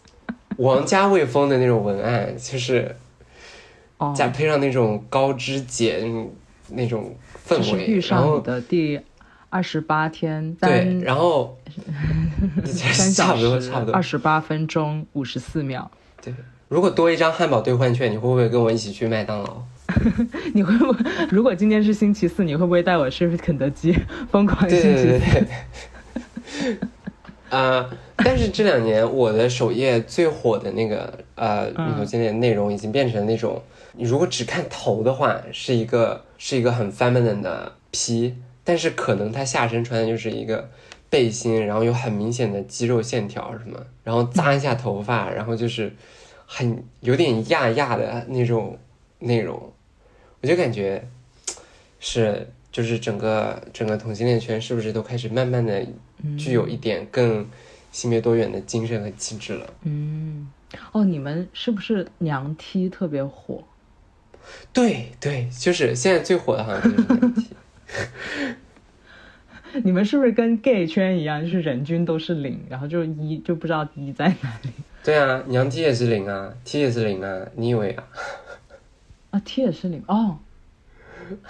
[0.56, 2.96] 王家卫风的那种文案，就是
[3.98, 6.02] 哦，加配上那种高知姐
[6.70, 7.14] 那种
[7.46, 8.98] 氛围，遇上你的第
[9.50, 11.58] 二十八天，对，然后
[12.64, 14.02] 三差小时不多差不多二。
[14.02, 15.90] 十八分钟五十四秒。
[16.22, 16.34] 对，
[16.68, 19.62] 如果多一张汉堡兑换券，你会不会跟我一起去麦当劳？
[20.52, 20.98] 你会不会？
[21.30, 23.96] 如果今天是星期四，你会不会带我去肯德基
[24.30, 25.08] 疯狂对星期四？
[25.08, 25.44] 对对
[26.72, 26.78] 对。
[27.50, 40.68] 呃，但是这两年我的首页最火的那个呃嗯女同性恋内容已经变成那种，你如果只看头的话，是一个是一个很 feminine 的 P，但是可能他下身穿的就是一个
[41.08, 45.94] 背心，然后有很明显的肌肉线条什么，然后扎一下头发，然后就是
[46.46, 48.78] 很有点亚亚的那种
[49.18, 49.72] 内容，
[50.40, 51.06] 我就感觉
[52.00, 55.84] 是就是整个整个同性恋圈是不是都开始慢慢的
[56.38, 57.46] 具有一点更
[57.90, 59.66] 性别多元的精神和气质了？
[59.82, 60.50] 嗯，
[60.92, 63.62] 哦，你们是不是娘梯特别火？
[64.72, 67.46] 对对，就是现在最火的好像就是那个 T。
[69.84, 74.70] 你们是不是跟 gay 圈一样，就是人均都是零，然后就一就不知道一在哪里
[75.04, 78.04] 对啊，娘 T 也是零啊，T 也是零啊，你以为啊？
[79.30, 80.38] 啊？T 也是零哦，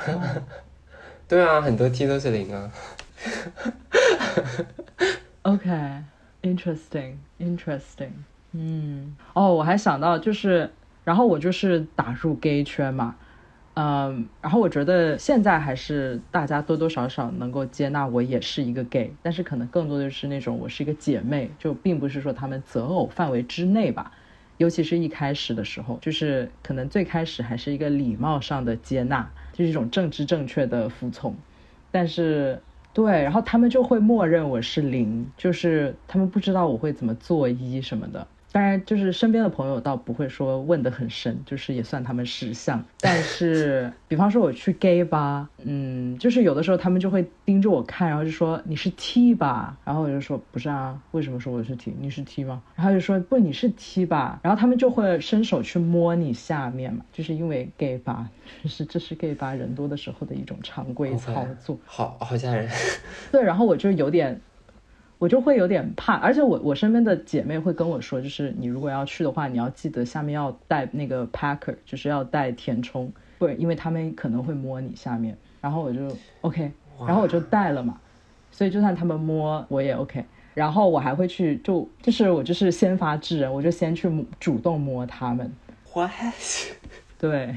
[1.29, 2.71] 对啊，很多 T 都是零啊。
[5.43, 8.11] OK，interesting，interesting，
[8.53, 10.71] 嗯，哦，我还想到就是，
[11.05, 13.15] 然后我就是打入 gay 圈嘛，
[13.79, 24.11] 嗯，然后我觉得现在还是大家多多少少能够接纳我也是一个 gay，但是可能更多的是那种我是一个姐妹，就并不是说他们择偶范围之内吧。
[24.57, 31.37] 尤其是一开始的时候，就是可能最开始还是一个礼貌上的接纳，就是一种政治正确的服从。
[31.91, 32.59] 但是
[32.95, 38.27] 对，然后他们就会默认我是零，就是他们不知道我会怎么做一什么的。
[38.57, 42.83] 当然，就是身边的朋友倒不会说问的很深，就是也算他们识相。
[43.03, 51.95] 但是，比方说我去 gay 吧，嗯，就是有的时候他们就会盯着我看，然后就说你是 T 吧，然后我就说不是啊，为什么说我是 T？
[52.01, 52.63] 你是 T 吗？
[52.75, 54.41] 然后就说不，你是 T 吧。
[54.43, 58.27] 然后他们就会伸手去摸你下面嘛，就是因为 gay 吧，
[58.63, 61.79] 就是这是 gay 吧人多的时候的一种常规操作。
[61.85, 62.67] 好好吓人。
[63.31, 64.41] 对，然后我就有点。
[65.19, 75.37] 我就会有点怕，而且我我身边的姐妹会跟我说，就是你如果要去的话，你要记得下面要带那个 packer，就是要带填充，不，因为他们可能会摸你下面。
[75.61, 76.71] 然后我就 OK，
[77.07, 77.99] 然后我就带了嘛，
[78.51, 80.25] 所以就算他们摸我也 OK。
[80.55, 85.53] 然后我还会去，就就是我就是先发制人，我就先去主动摸他们。
[85.93, 86.11] What？
[87.19, 87.55] 对，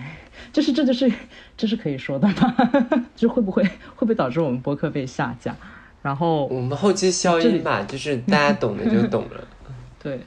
[0.54, 1.12] 就是这就是
[1.58, 3.06] 这是可以说的吗？
[3.15, 5.56] 就会不会会不会导致我们播客被下架？
[6.02, 9.48] 然后我们后期消音吧，就是大家懂的就懂了。
[10.02, 10.20] 对，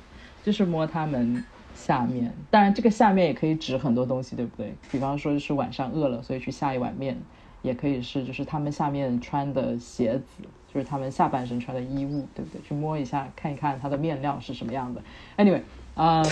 [0.44, 1.42] 就是摸他们
[1.74, 4.74] 下面，当然这个下面也可以指很多东西，对不对？
[4.90, 7.16] 比方说就是晚上饿了，所以去下一碗面，
[7.62, 12.60] 也可以是就是他们下面穿的鞋子，就是他们下半身穿的衣物，对不对？
[12.66, 15.00] 去摸一下，看一看它的面料是什么样的。
[15.36, 15.60] Anyway。
[15.94, 16.24] 嗯，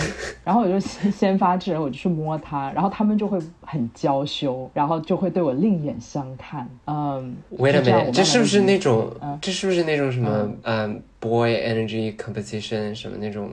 [0.43, 6.67] 然后我就先先发制人，我就去摸他，然后他们就会很娇羞，然后就会对我另眼相看。
[6.87, 9.11] 嗯，Wait a minute，这是不是那种？
[9.39, 10.49] 这是不是那种什么？
[10.63, 13.51] 嗯，boy energy competition 什么那种？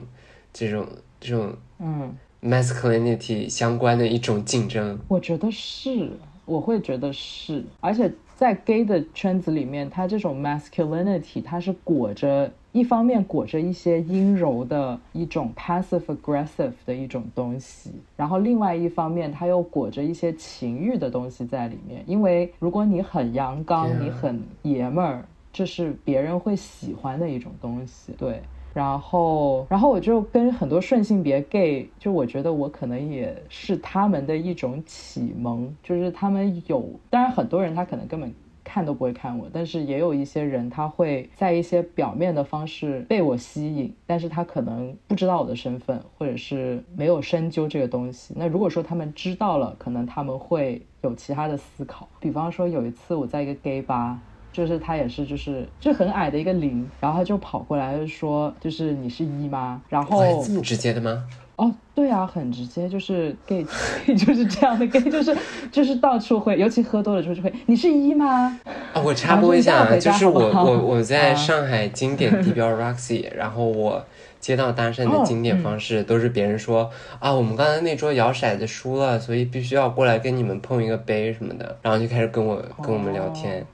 [0.51, 0.87] 这种
[1.19, 4.97] 这种嗯，masculinity 相关的一种竞争？
[5.07, 6.11] 我觉得是，
[6.45, 12.51] 我会觉得是，而且在 gay 的圈子里面，他这种 masculinity 他是裹着。
[12.71, 22.03] 一方面裹着一些阴柔的一种 passive aggressive 的一种东西，然后另外一方面，它又裹着一些情欲的东西在里面。
[22.05, 28.13] 因为如果你很阳刚，你很爷们儿，这是别人会喜欢的一种东西。
[28.15, 28.39] 对，
[28.71, 38.31] 然后，然后我就跟很多顺性别 gay，就我觉得我可能也是他们的一种启蒙，就是他们有，当然很多人他可能根本。
[38.69, 48.35] 看都不会看我，但是也有一些人，他会在一些表面的方式被我吸引，但是他可能不知道我的身份，或者是没有深究这个东西。
[48.37, 52.07] 那如果说他们知道了，可能他们会有其他的思考。
[52.19, 54.19] 比方说有一次我在一个 gay 吧，
[54.53, 59.81] 就是他也是就是就很矮的一个零，然后他就跑过来说，就是你是一吗？
[59.89, 61.25] 然后这么直接的吗？
[61.59, 63.65] 哦，对啊，很直接，就是 gay
[64.15, 65.35] 就是这样的 gay，就是
[65.69, 68.57] 就是到处会，尤其喝多了之后就会，你是一吗？
[68.93, 74.01] 啊，我插播一下， 啊就是我我我在上海经典地标 Roxy，然后我
[74.39, 83.65] 接到搭讪的经典方式都是别人说啊，我们刚才那桌摇骰子输了，所以必须要过来跟你们碰一个杯什么的，然后就开始跟我跟我们聊天，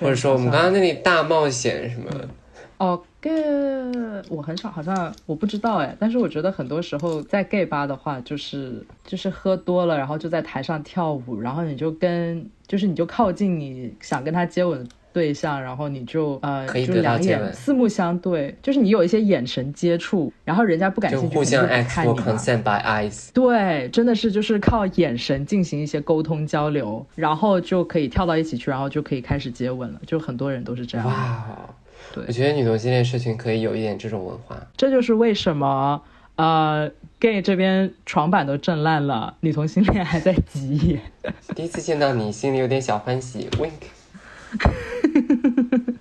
[0.00, 2.10] 或者说我们刚刚那里大冒险什么。
[2.76, 31.06] 哦，gay，我很少，好像我不知道哎，但是我觉得很多时候在 gay 吧的话，就是就是喝多了，然后就在台上跳舞，然后你就跟，就是你就靠近你想跟他接吻的对象，然后你就呃，就两眼四目相对，就是你有一些眼神接触，然后人家不感兴趣，就互相看你 consent by eyes，对，真的是就是靠眼神进行一些沟通交流，然后就可以跳到一起去，然后就可以开始接吻了，就很多人都是这样。
[31.06, 31.74] 哇。
[32.16, 36.02] 我觉得女同性恋社群可以有一点这种文化，这就是为什么
[36.36, 41.00] 呃，gay 这边床板都震烂了，女同性恋还在急眼。
[41.54, 43.70] 第一次见到你，心里有点小欢喜，wink。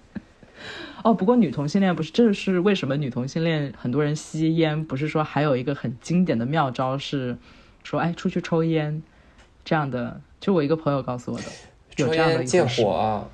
[1.04, 4.84] 哦，不过女同性恋不是，这是为什么女同性恋很多人吸烟？
[4.84, 7.38] 不是说还有一个很经典的妙招是
[7.84, 9.02] 说，哎，出去抽烟
[9.64, 11.46] 这样的，就我一个朋友告诉我的，
[11.96, 13.28] 抽烟借火。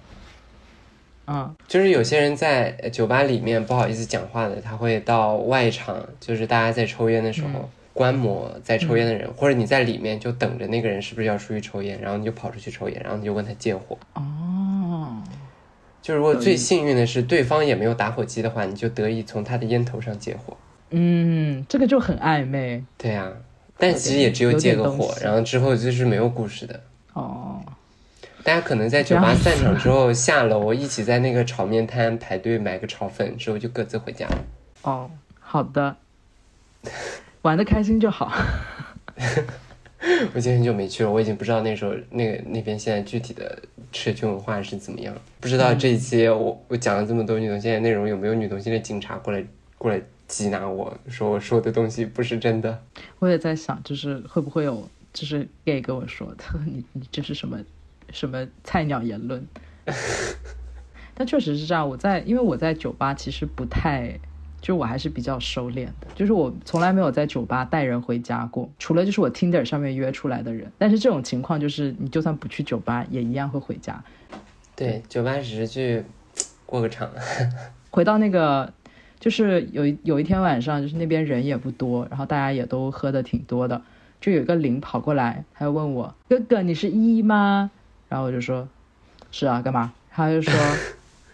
[1.28, 13.98] 嗯，就是有些人在酒吧里面不好意思讲话的，他会到外场，就是大家在抽烟的时候观摩在抽烟的人，或者你在里面就等着那个人是不是要出去抽烟，然后你就跑出去抽烟，然后你就问他借火。
[14.14, 15.18] 哦，
[16.02, 20.56] 就如果最幸运的是对方也没有打火机的话，你就得以从他的烟头上借火。
[20.92, 22.84] 嗯，这个就很暧昧。
[22.98, 23.32] 对呀，
[23.80, 26.80] 但其实也只有借个火，然后之后就是没有故事的。
[27.14, 27.45] 哦。
[28.46, 34.38] 大家可能在酒吧散场之后下楼，一起在那个炒面摊排队买个炒粉，之后就各自回家了。
[34.84, 35.96] 哦，好的，
[37.42, 38.32] 玩的开心就好。
[40.32, 43.58] 我已经很久没去了，我已经不知道那时候那个那边现在具体的
[43.92, 45.16] 社区文化是怎么样。
[45.40, 49.44] 不知道这一期我我讲了这么多女同性恋内容，有没有女同性恋警察过来
[49.80, 52.80] 过来缉拿我说我说的东西不是真的？
[53.18, 57.58] 我也在想，就是会不会有就是 gay 跟我说的， 你你这是什么？
[58.16, 59.46] 什么菜鸟言论？
[61.14, 61.88] 但确实是这样。
[61.88, 64.18] 我在因为我在酒吧其实不太，
[64.62, 70.72] 就我还是比较收敛的，就是我从来没有在酒吧带人回家过，除了就是我 Tinder 上面约出来的人。
[70.78, 74.02] 但是这种情况就是你就算不去酒吧，也一样会回家。
[74.76, 76.04] 对，酒吧只是去
[76.66, 77.10] 过个场。
[77.92, 78.74] 回到那个，
[79.20, 83.82] 就是有有一天晚上，就是那边人也不多，然后大家也都喝的挺多的，
[84.20, 87.72] 就有一个零跑过来，他就问我哥哥你是一吗？
[88.10, 88.68] 然后我就说，
[89.32, 89.92] 是啊，干嘛？
[90.12, 90.54] 他就说。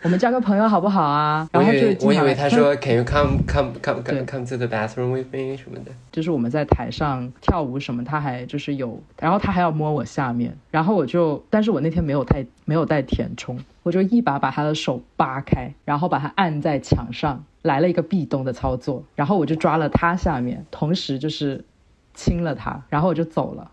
[0.04, 1.48] 我们交个朋友好不好啊？
[1.52, 5.92] 然后就我以为他说 Can you come come come come come to the bathroom with me 什么的。
[6.12, 21.64] 就是我们在台上跳舞什么，他还就是有，然后他还要摸我下面，然后我就，但是我那天没有太没有带填充，我就一把把他的手扒开，然后把他按在墙上，来了一个壁咚的操作，然后我就抓了他下面，同时就是
[22.16, 23.70] 亲了他，然后我就走了，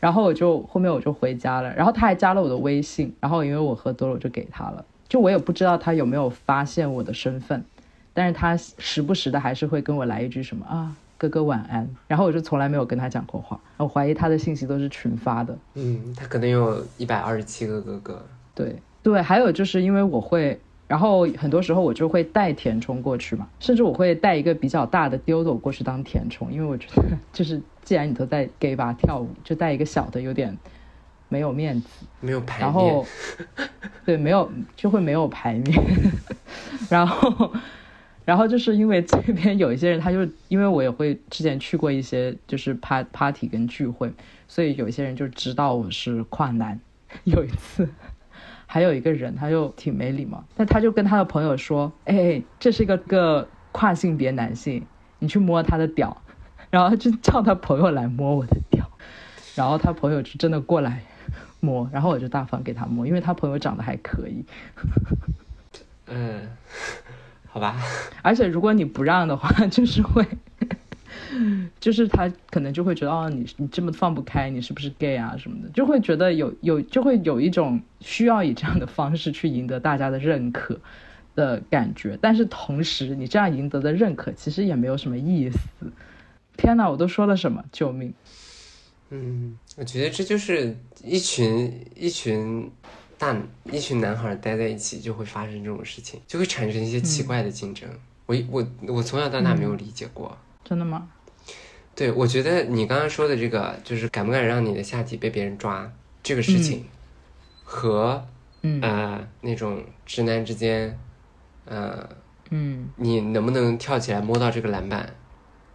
[0.00, 4.84] 然后我就后面我就回家了，然后他还加了我的微信，然后因为我喝多了，我就给他了。
[5.08, 7.64] 就我也不知道他有没有发现我的身份，
[8.12, 11.88] 但是他时不时的还是会跟我来一句什么啊，哥哥晚安。
[12.06, 15.56] 然后我就从来没有跟他讲过话，我怀疑他的信息都是群发的。
[15.74, 18.22] 嗯，他可能有一百二十七个哥哥。
[18.54, 27.58] 对对，还有就是因为我会，然后很多时候我就会带填充过去嘛，甚至我会带一个比较大的丢斗过去当填充，因为我觉得就是
[27.88, 30.58] 既然你都在 gay 吧跳舞，就带一个小的有点。
[31.30, 31.88] 没有面子，
[32.20, 33.06] 没有牌面，然后，
[34.04, 35.82] 对，没有就会没有牌面，
[36.90, 37.50] 然后，
[38.26, 44.12] 然后就是因为这边有一些人，他就因为我也会之前去过一些就是 part party 跟聚会，
[44.46, 46.78] 所以有一些人就知道我是跨男。
[47.24, 47.88] 有一次，
[48.64, 54.86] 还有一个人他就挺没礼貌，但他就跟他的朋友说：“哎，这是一个个跨性别男性，
[55.18, 56.22] 你去摸他的屌。”
[56.70, 58.88] 然后就叫他朋友来摸我的屌，
[59.54, 61.02] 然后他朋友就真的过来。
[61.60, 64.44] 摸，然后我就大方给他摸，因为他朋友长得还可以。
[66.06, 66.40] 嗯，
[67.50, 67.74] 好吧。
[68.22, 70.24] 而且如果你不让的话，就是会，
[71.80, 80.78] 就是他可能就会觉得哦，你你这么放不开，你是不是 gay 啊什么的，就会觉得有有就会有一种需要以这样的方式去赢得大家的认可
[81.34, 82.16] 的感觉。
[82.22, 85.58] 但是同时，你这样赢得的认可其实也没有什么意思。
[86.58, 87.64] 天哪，我都说了什么？
[87.72, 88.12] 救命！
[89.10, 92.70] 嗯，我觉得这就是一群一群
[93.16, 93.34] 大
[93.72, 97.88] 一群男孩待在一起就会发生这种事情，就会产生一些奇怪的竞争。
[98.26, 101.08] 我我我从小到大没有理解过，真的吗？
[101.94, 105.90] 对，我觉得你刚刚说的这个，就是敢不敢让你的下体被别人抓
[106.22, 106.84] 这个事情，
[107.64, 108.26] 和
[108.82, 110.98] 呃那种直男之间，
[111.64, 112.06] 呃
[112.50, 115.14] 嗯，你能不能跳起来摸到这个篮板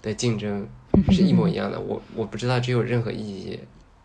[0.03, 0.67] 的竞争。
[1.09, 3.59] 是一模一样的，我我不知道这有任何意义。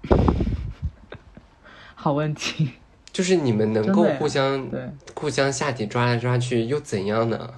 [1.94, 2.70] 好问题，
[3.12, 4.66] 就是你们能够互相
[5.14, 7.52] 互相下体抓来抓去又怎样呢？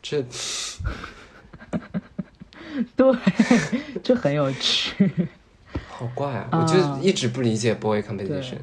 [0.00, 0.24] 这，
[2.94, 3.12] 对，
[4.00, 5.10] 这很有趣。
[5.90, 6.48] 好怪啊！
[6.52, 8.58] 我就一直不理解 boy competition。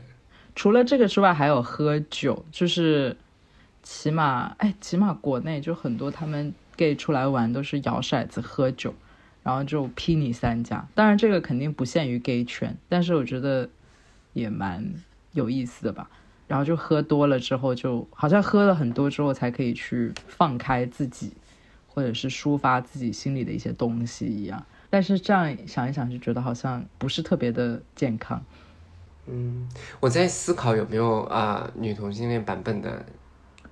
[0.55, 3.17] 除了这个之外，还有喝酒，就是
[3.83, 8.93] 起码哎，起码国内就很多他们 gay 出来玩都是摇骰子喝酒。
[9.43, 13.69] 然后就批你三家，当然这个肯定不限于 gay 圈，但是我觉得
[14.33, 14.93] 也蛮
[15.31, 16.09] 有意思的吧。
[16.49, 21.31] 然后就喝多了之后，就好像喝了很多之后才可以去放开自己，
[21.87, 24.65] 或者是抒发自己心里的一些东西一样。
[24.89, 28.43] 但是这样想一想，就觉得好像不是特别的健康。
[29.27, 29.69] 嗯，
[30.01, 33.05] 我在思考有没有啊女同性恋版本的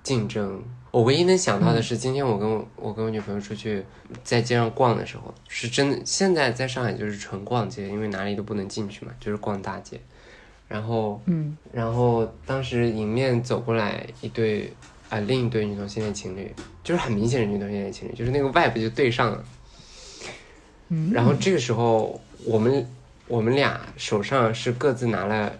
[0.02, 0.64] 竞争。
[0.96, 3.84] 我唯一能想到的是，今天我跟我我跟我女朋友出去
[4.24, 6.00] 在街上逛的时候，是真的。
[6.06, 10.00] 现在在上海就是纯逛街，因为哪里都不能进去嘛，就是逛大街。
[10.66, 14.72] 然后，嗯，然后当时迎面走过来一对
[15.10, 16.50] 啊，另一对女同性恋情侣，
[16.82, 19.44] 就是很明显的女同性恋情侣，就是那个 vibe 就对上了。
[20.88, 22.88] 嗯，然后这个时候，我们
[23.28, 25.52] 我们俩手上是各自拿了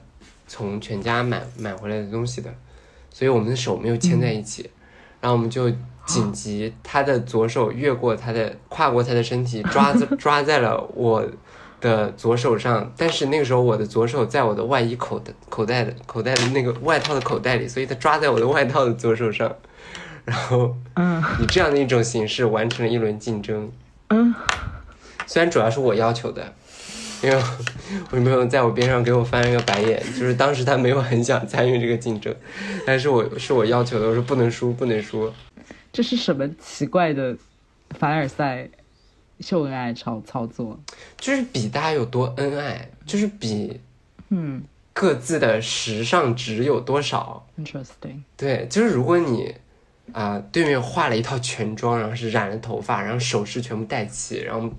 [0.47, 2.55] 从全家买买回来的东西的，
[3.11, 4.71] 所以我们的手没有牵在一起。
[5.27, 5.69] 然后我们就
[6.07, 11.27] 紧急，他的左手越过他的，跨过他的身体，抓在 抓在了我
[11.81, 12.93] 的左手上。
[12.97, 19.53] 但是那个时候我的左手在我的外衣口的口袋的口袋的那个外套的口袋里，所以他抓在我的外套的左手上。
[20.25, 23.69] 然后，嗯，以这样的一种形式完成了一轮竞争。
[24.11, 24.33] 嗯，
[25.27, 26.53] 虽然主要是我要求的，
[27.23, 27.37] 因为
[28.11, 32.35] 我女朋友在我边上给我翻了个白眼，就是当时她没有很想参与这个竞争，
[32.87, 35.33] 但是我是我要求的，我说不能输，不能输。
[35.93, 37.37] 这是什么奇怪的
[37.99, 38.69] 凡尔赛
[39.41, 40.79] 秀恩爱操操作？
[41.17, 43.81] 就是比大家有多恩爱，就是比，
[44.29, 44.63] 嗯，
[44.93, 47.47] 各自的时尚值有多少。
[47.59, 48.21] Interesting。
[48.37, 49.55] 对，就是如果你
[50.13, 54.71] 啊、对面化了一套全妆，然后是染了头发，然后首饰全部戴齐，然后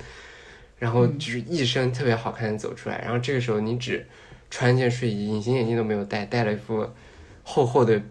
[0.79, 4.05] 然后就是一身特别好看的走出来，然后这个时候你只
[4.49, 6.87] 穿一件睡衣，隐形眼镜都没有戴，戴了一副
[7.43, 8.01] 厚厚的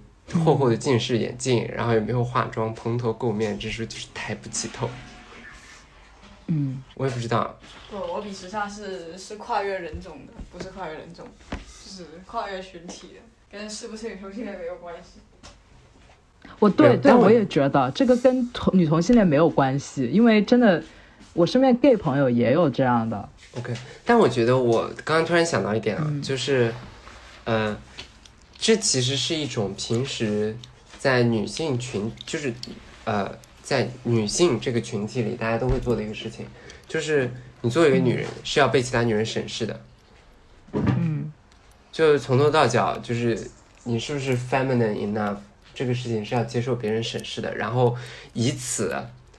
[0.45, 4.89] 厚厚的近视眼镜，然后也没有化妆，蓬头垢面，这是就是抬不起头？
[6.49, 7.59] 嗯，我也不知道，
[7.91, 15.21] 不，我比时尚是是跨越人种的，不是跨越人种，就是跨越群体的，跟是不是女同性恋没有关系。
[16.61, 20.81] 我对对，我也觉得这个跟同女同性恋没有关系，因为真的，
[21.37, 23.29] 我身边 gay 朋友也有这样的。
[23.57, 23.73] OK，
[24.05, 26.73] 但我觉得我刚刚突然想到一点啊，就是，
[27.45, 27.77] 呃，
[28.59, 30.57] 这其实是一种平时
[30.99, 32.53] 在女性群，就是
[33.05, 36.47] 呃，在女性这个群体里大家都会做的一个事情，
[36.89, 37.31] 就是
[37.61, 39.81] 你作为一个女人是要被其他女人审视的，
[40.73, 41.33] 嗯。
[41.93, 43.51] 就是从头到脚，就是
[43.85, 45.39] 你是不是 feminine enough
[45.75, 47.97] 这个事情是要接受别人审视的，然后
[48.35, 48.95] 以此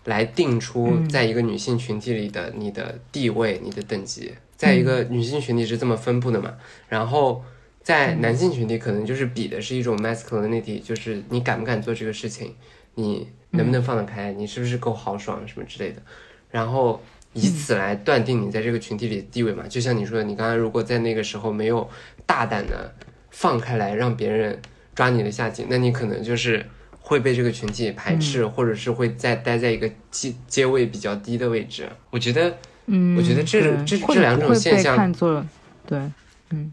[0.08, 1.08] 来定出嗯。
[1.08, 4.34] 在一个女性群体里的你的地位、你的等级。
[4.56, 6.56] 在一个女性群体是这么分布的嘛，
[6.90, 7.46] 然后
[7.84, 12.56] 在男性群体可能就是比的是一种 masculinity，就是你敢不敢做这个事情，
[12.96, 16.02] 你能不能放得开，你是不是够豪爽什么之类的，
[16.50, 17.00] 然后
[17.34, 19.68] 以此来断定你在这个群体里的地位嘛。
[19.68, 21.88] 就像你说的，你刚刚如果在那个时候没有
[22.26, 22.92] 大胆的
[23.30, 24.60] 放开来让别人
[24.96, 26.66] 抓你的下体，那你可能就是
[27.08, 31.88] 会被这个群体排斥，或者是会在待在一个阶阶位比较低的位置。
[32.10, 32.54] 我觉得，
[32.88, 35.42] 嗯，我觉得这这这两种现象看作
[35.86, 36.02] 对，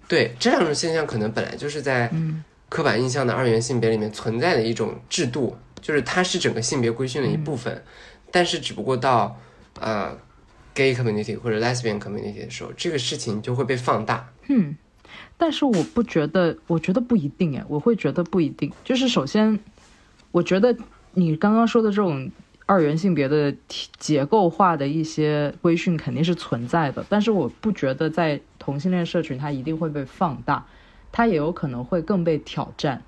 [0.08, 7.80] 对这两种现象，可能本来就是在嗯刻板印象的二元性别里面存在的一种制度，就是它是整个性别规训的一部分，
[8.32, 9.40] 但是只不过到
[9.78, 10.18] 呃
[10.74, 14.28] gay community 或者 lesbian community 的时候，这个事情就会被放大。
[14.48, 14.74] 嗯，
[15.38, 18.72] 但是我不觉得，我觉得不一定哎，我会觉得不一定。
[18.82, 19.56] 就是首先，
[20.34, 20.76] 我觉得
[21.12, 22.28] 你刚刚说的这种
[22.66, 23.54] 二元性别的
[24.00, 30.66] 结构化的一些规训肯定是存在的，但是我不觉得在同性恋社群它一定会被放大，
[31.12, 33.00] 它也有可能会更被挑战。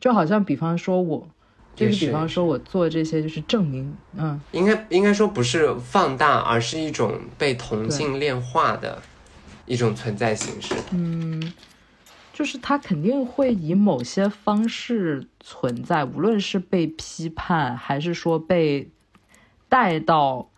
[0.00, 1.28] 就好像比方说我，
[1.76, 9.02] 就是是比方说我做这些就是证明，嗯，应该应该说不是放大，而是一种被同性恋化的
[9.66, 10.74] 一种存在形式。
[12.34, 18.90] 就是他肯定会以某些方式存在，无论是被批判，还是说被
[19.68, 20.50] 带到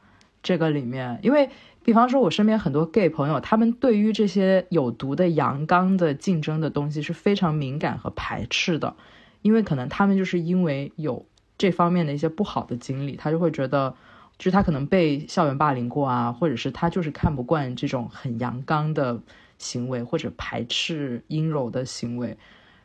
[0.43, 1.21] 这个里面。
[1.23, 1.51] 因为，
[1.85, 8.97] 比方说，我身边很多 gay 朋友，他们对于这些有毒的阳刚的竞争的东西是非常敏感和排斥的，
[9.43, 11.27] 因为可能他们就是因为有
[11.59, 13.95] 这方面的一些不好的经历，他就会觉得。
[14.39, 19.19] 就是他可能被校园霸凌过啊，或者是他就是看不惯这种很阳刚的
[19.59, 22.37] 行为，或者排斥阴柔的行为。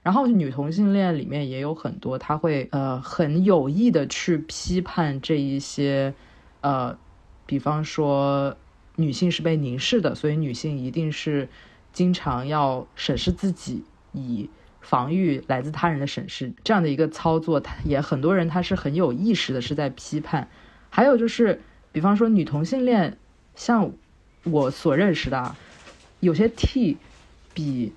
[0.04, 6.14] 然后女同性恋里面也有很多，他会呃很有意的去批判这一些
[6.62, 6.98] 呃，
[7.46, 8.58] 比方说
[8.96, 11.48] 女性是被凝视的，所以女性一定是
[11.94, 14.50] 经常要审视自己，以
[14.80, 16.52] 防御来自他人的审视。
[16.64, 20.50] 这样的一个操作，他也很多人他是很有意识的，是在批判。
[20.90, 21.62] 还有就是，
[21.92, 23.18] 比方说女同性恋，
[23.54, 23.92] 像
[24.44, 25.56] 我所认识的，
[26.22, 26.98] 有些 T
[27.54, 27.92] 比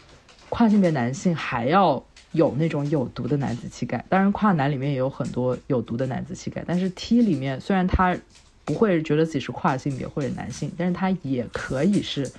[0.49, 4.05] 跨性别男性还要有那种有毒的男子气概。
[4.09, 8.17] 当然，跨男里面也有很多有毒的男子气概，但是 T 里面虽然他
[8.65, 12.31] 不会觉得自己是跨性别或者男性，但是他也可以是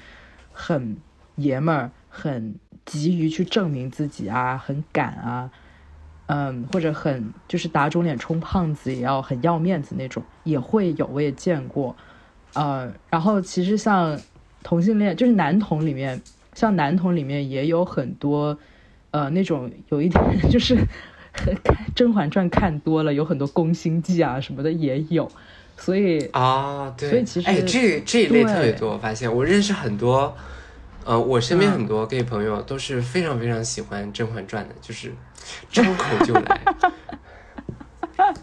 [0.51, 0.97] 很
[1.35, 5.49] 爷们儿，很急于去证明自己啊，很敢啊。
[6.27, 11.95] 嗯，或者很就是打肿脸充胖子，也要很要面子那种，也会有，我也见过。
[12.53, 14.19] 呃，然后其实像
[14.65, 16.19] 同性恋，就是男同里面，
[16.55, 18.57] 像男同里面也有很多，
[19.11, 20.75] 呃，那种有一点 就是
[21.31, 21.53] 看
[21.95, 25.31] 《甄嬛传》看多了，有很多宫心计啊什么的也有，
[25.77, 30.35] 所以啊，对，所以其实哎，这这一类特别多，我发现我认识很多，
[31.03, 35.13] 呃，我身边很多 gay 朋友都是非常非常喜欢《甄嬛传》的，就是
[35.71, 36.59] 张口就来。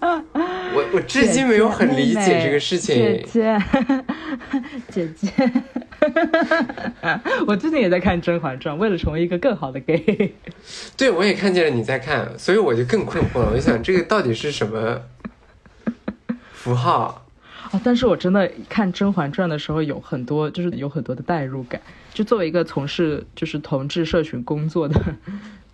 [0.74, 2.96] 我我至今没有很理解这个事情。
[2.96, 3.62] 姐姐，
[4.90, 5.30] 姐姐，
[7.46, 10.34] 我最近也在看《甄嬛传》，为了成为一个更好的 gay。
[10.96, 13.50] 对，我也看见了你在看，所以我就更困惑了。
[13.52, 15.00] 我就想，这个到底是什么
[16.52, 17.24] 符号？
[17.70, 21.80] 哦，但是我真的看《甄嬛传》的时候，有很多就是有很多的代入感。
[22.12, 25.00] 就作为一个从事就是同志社群工作的，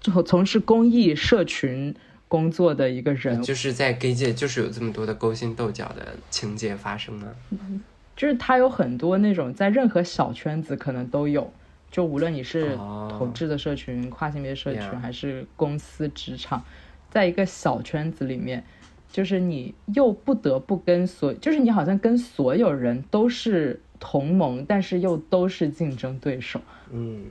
[0.02, 1.94] 就从事公益社群
[2.28, 7.34] 工作的一个人，就是在 gay 界，就是有这么多的勾心斗角的情节发生呢。
[8.14, 11.52] 就是他有很多那种在任何小圈子可能都有。
[11.90, 13.14] 就无论你是哦。
[13.18, 16.62] 同志的社群、跨性别社群还是公司职场，
[17.10, 18.62] 在一个小圈子里面，
[19.10, 26.60] 就是你又不得不跟所，就是你好像跟所有人都是同盟，但是又都是竞争对手，
[26.92, 27.24] 嗯。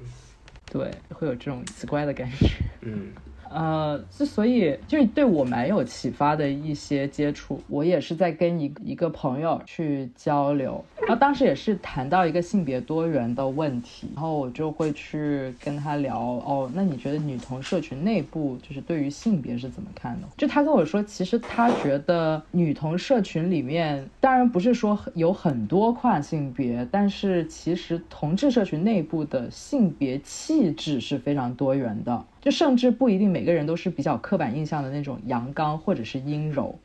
[0.70, 2.48] 对，会有这种奇怪的感觉。
[2.82, 3.14] 嗯
[3.52, 20.28] 呃，之所以就是对我蛮有启发的一些接触，我也是在跟一一个朋友去交流，然后当时也是谈到一个性别多元的问题，然后我就会去跟他聊，哦，那你觉得女同社群内部就是对于性别是怎么看的？
[20.38, 32.26] 就他跟我说，其实他觉得女同社群里面，当然不是说有很多跨性别，但是其实同志社群内部的性别气质是非常多元的。
[32.42, 36.78] 就甚至不一定每个人都是比较刻板印象的那种阳刚或者是阴柔，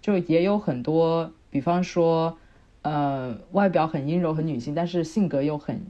[0.00, 2.38] 就也有很多，比方说，
[2.82, 5.80] 呃，外表很阴柔很女性，但是性格又很，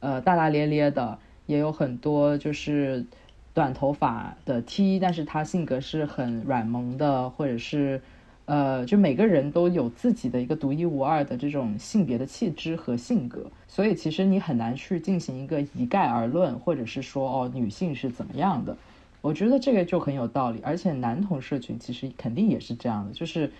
[0.00, 3.06] 呃，大大咧咧的，也有很多就是
[3.54, 8.02] 短头发的 T，但是他性格是很软萌的，或者是，
[8.46, 18.76] 呃，就每个人都有自己的一个独一无二的这种性别的气质和性格，所以其实你很难去进行一个一概而论，或者是说哦女性是怎么样的。
[19.22, 23.50] 我觉得这个就很有道理，而且男同社群其实肯定也是这样的，就是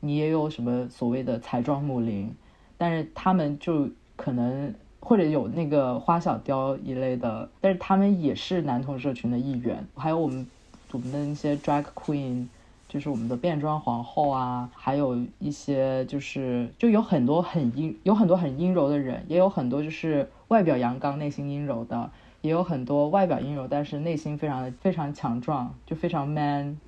[0.00, 2.34] 你也有什么所谓的彩妆母林，
[2.78, 10.46] 但是他们就可能或者有那个花小雕一类的，但是他们也是男同社群的一员，还有我们
[10.92, 12.46] 我们的那些 drag queen。
[12.90, 22.10] 就是我们的变装皇后啊，还有一些就是就有很多很阴，有很多很阴柔的人，也有很多就是外表阳刚、内心阴柔的，
[22.40, 26.80] 也有很多外表阴柔，但是内心非常的非常强壮，就非常 man，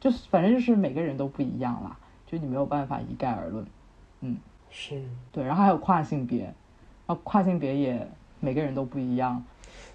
[0.00, 3.66] 就是反正就是每个人都不一样啦，就你没有办法一概而论。
[4.22, 4.38] 嗯
[4.70, 5.02] 是。
[5.30, 6.44] 对，然后还有跨性别，
[7.06, 8.08] 然后跨性别也
[8.40, 9.44] 每个人都不一样。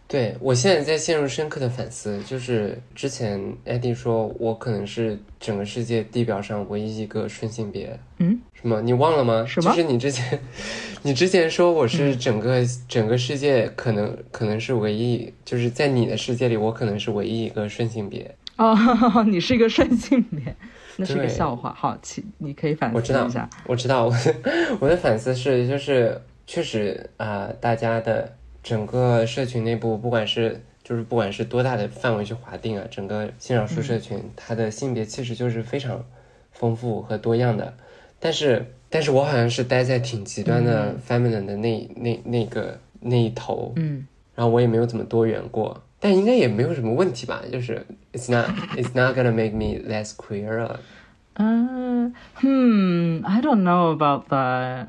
[0.07, 8.79] 对我现在在陷入深刻的反思，就是之前艾迪说我可能是整个世界地表上唯一一个顺性别，嗯，什么？
[8.81, 9.43] 你忘了吗？
[9.47, 10.39] 什么就是你之前，
[11.01, 18.35] 你之前说我是整个、整个世界可能可能是唯一，就是在你的世界里，我可能是唯一一个顺性别。
[18.57, 18.77] 哦，
[19.25, 20.55] 你是一个顺性别，
[20.97, 21.73] 那是一个笑话。
[21.75, 23.49] 好，其你可以反思一下。
[23.65, 24.13] 我知道，我
[24.79, 28.31] 我的反思是，就是确实啊、大家的
[28.63, 36.03] 整个社群内部，不管是就是不管是多大的范围去划定啊，整个性少数社群，它的性别其实就是非常
[36.51, 37.73] 丰富和多样的。
[38.19, 45.83] 但是，但是我好像是待在挺极端的 feminine 的那、那那个那一头，嗯，然后我也没有怎么多元过。
[45.99, 50.79] 但应该也没有什么问题吧，就是 it's not it's not gonna make me less queer 了。
[51.35, 54.87] 嗯，hmm, I don't know about that。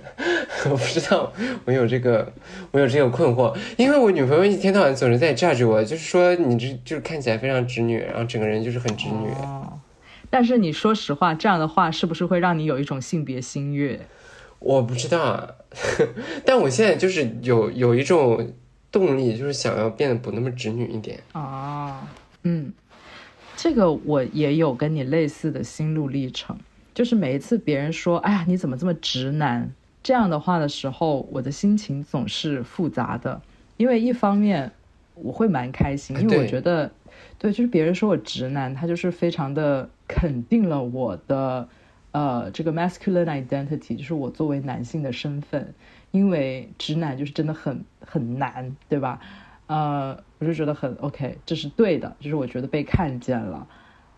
[0.70, 1.32] 我不知道，
[1.66, 2.32] 我有这个，
[2.70, 9.28] 我有这个困惑，因为我女朋友一天到晚总是在 judge 我，就是说你这就是看起来非常直女，然后整个人就是很直女。
[9.42, 9.78] 哦，
[10.30, 14.00] 但是你说实话，这样的话是不是会让你有一种性别心悦？
[14.60, 15.50] 我不知道啊，
[16.46, 18.54] 但我现在就是有有一种
[18.90, 21.20] 动力，就是想要变得不那么直女一点。
[21.34, 21.98] 哦，
[22.44, 22.72] 嗯，
[23.64, 26.54] 这个我也有跟你类似的心路历程，
[26.92, 29.72] 就是每一次别人说“哎呀，你怎么这么直男”
[30.04, 33.40] 这样的话的时候，我的心情总是复杂的，
[33.78, 34.70] 因为一方面
[35.14, 36.92] 我会蛮开心，啊因为我觉得，
[37.38, 41.66] 对，就是别人说我直男，他就是非常的肯定了我的。
[42.12, 45.74] 呃，这个 masculine identity 就是我作为男性的身份，
[46.12, 49.18] 因为直男就是真的很很难，对吧？
[49.66, 53.66] 呃，我就觉得很 OK，这是对的，就是我觉得被看见了，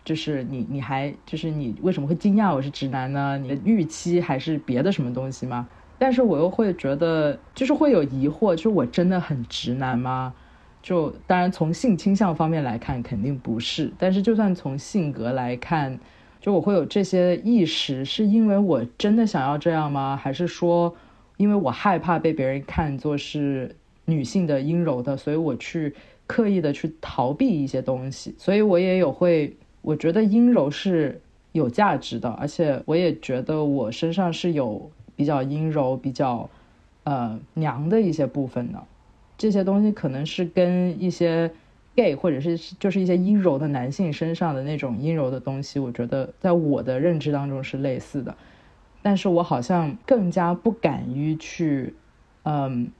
[0.03, 3.37] 就是你你还就是你为什么会惊讶我是直男呢？
[3.37, 5.67] 你的预期还是别的什么东西吗？
[5.97, 10.33] 但是我又会觉得，就是会有疑惑，就是我真的很直男吗？
[10.81, 15.99] 就当然从性倾向方面来看，肯定不是，但是就算从性格来看。
[16.39, 20.15] 就我会有这些意识，是因为我真的想要这样吗？
[20.15, 20.95] 还是说，
[21.35, 23.75] 因为我害怕被别人看作是
[24.07, 25.93] 女性的阴柔的，所以我去
[26.25, 28.33] 刻意的去逃避一些东西？
[28.37, 36.49] 所以我也有会，我觉得阴柔是有价值的，而且我也觉得我身上是有比较阴柔、比较
[37.03, 38.83] 呃娘的一些部分的。
[39.37, 41.51] 这些东西可能是跟一些。
[41.97, 48.37] gay 或者是就是一些阴柔的男性身上的那种阴柔的东西，我觉得在我的认知当中是类似的，
[49.01, 51.95] 但是我好像更加不敢于去，
[52.43, 52.91] 嗯，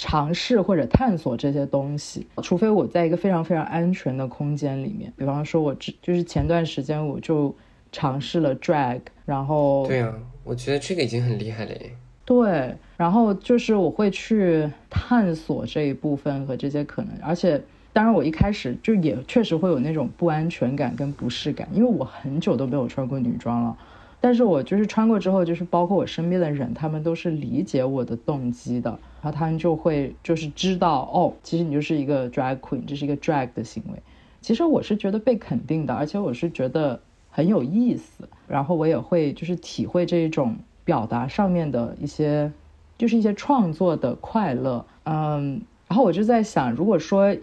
[0.00, 5.12] 尝试或者探索这些东西，除非我在一个非常非常安全的空间里面。
[5.14, 7.54] 比方说，我只就是前段时间我就
[7.92, 11.90] 尝试了 drag，然后对啊，我觉得这个已经很厉害了耶。
[12.24, 17.60] 对，然后就是我会去探索这一部分和这些可能，而且
[17.92, 23.76] 当然我一开始就也确实会有那种不安全感跟不适感，因为我很久都没有穿过女装了。
[24.22, 28.90] 但是我就是穿过之后，就是包括我身边的人，他们都是理解我的动机的，
[29.22, 34.02] 然后他们就会就是知道哦，其实你就是一个 drag queen，这是一个 drag 的行为。
[34.42, 37.00] 其实我是觉得被肯定的，而且我是觉得
[37.30, 40.54] 很有意思，然后我也会就是体会这一种
[40.84, 42.52] 表达上面的一些，
[42.98, 44.84] 就是一些创作的快乐。
[45.04, 47.34] 嗯，然后我就在想，如果说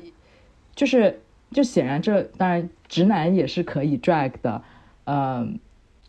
[0.76, 1.22] 就是
[1.52, 4.62] 就显然这当然直男也是可以 drag 的，
[5.06, 5.58] 嗯。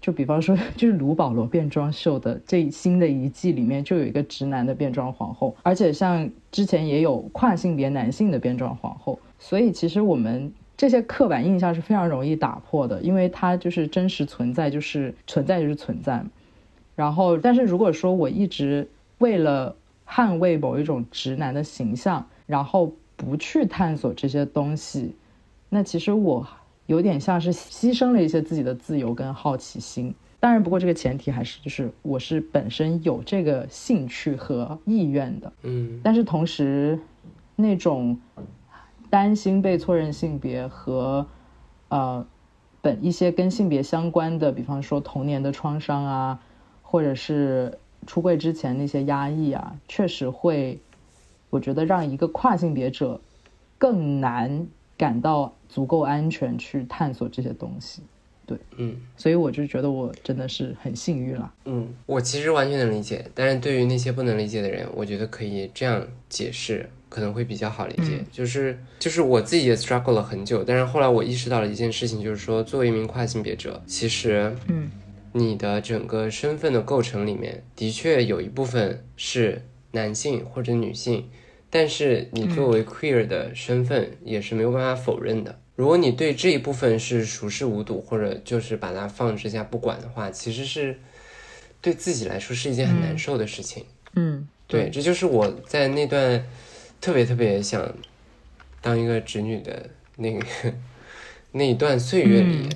[0.01, 16.25] 就比方说， 就是卢保罗变装秀的这新的一季里面，就有一个直男的变装皇后，而且像之前也有跨性别男性的变装皇后，所以其实我们这些刻板印象是非常容易打破的，因为它就是真实存在，就是存在就是存在。
[16.95, 18.89] 然后，但是如果说我一直
[19.19, 19.75] 为了
[20.07, 25.17] 捍卫某一种直男的形象，然后不去探索这些东西，
[25.69, 26.47] 那其实我。
[26.89, 36.99] 有点像是牺牲了一些自己的自由跟好奇心，当然，不过这个前提还是就是我是本身有这个兴趣和意愿的，嗯，但是同时，
[37.57, 38.19] 那种
[39.11, 41.27] 担心被错认性别和
[41.89, 42.27] 呃
[42.81, 46.41] 本一些跟性别相关的，比方说童年的创伤啊，
[46.81, 50.81] 或者是出柜之前那些压抑啊，确实会，
[51.51, 53.21] 我觉得让一个跨性别者
[53.77, 54.67] 更难
[54.97, 55.53] 感到。
[55.69, 58.03] 足够安全去探索这些东西，
[58.47, 74.91] 对，嗯，所以我就觉得我真的是很幸运了，嗯，我其实完全能理解，但是对于那些不能理解的人，我觉得可以这样解释，可能会比较好理解，就是就是我自己也 struggle 了很久，但是后来我意识到了一件事情，就是说作为一名跨性别者，其实，嗯，
[75.33, 79.63] 你的整个身份的构成里面，的确有一部分是
[79.93, 81.29] 男性或者女性。
[81.71, 85.61] 但是你作为 queer 的身份也是没有办法否认的。
[85.77, 90.99] 如果你对这一部分是熟视无睹，或者就是把它放之下不管的话，其实是
[91.81, 93.85] 对自己来说是一件很难受的事情。
[94.15, 96.45] 嗯，对，这就是我在那段
[97.01, 97.95] 特别特别想
[98.81, 100.45] 当一个直女的那个
[101.53, 102.69] 那一段岁月里，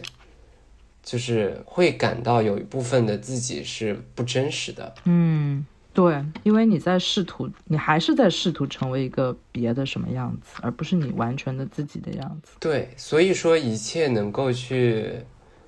[1.02, 4.94] 就是会感到有一部分的自己是不真实的。
[5.06, 5.66] 嗯。
[5.94, 12.52] 对，因为你在试图，你还是在试图成为一个别的什么样子，而不是你完全的自己的样子。
[12.58, 15.12] 对，所以说一切能够去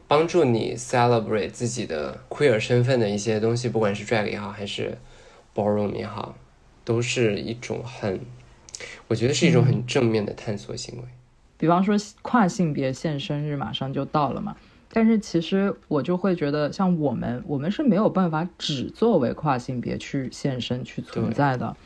[0.08, 4.96] 帮助你 celebrate 自己的 queer 身份的一些东西，不管是 drag 也好，还是
[5.54, 6.34] ballroom 也好，
[6.84, 8.18] 都是一种很，
[9.08, 11.04] 我觉得是一种很正面的探索行为。
[11.58, 14.56] 比方说跨性别现身日马上就到了嘛。
[14.96, 21.76] 但是其实我就会觉得，像我们，我们是没有办法只作为跨性别去现身、去存在的，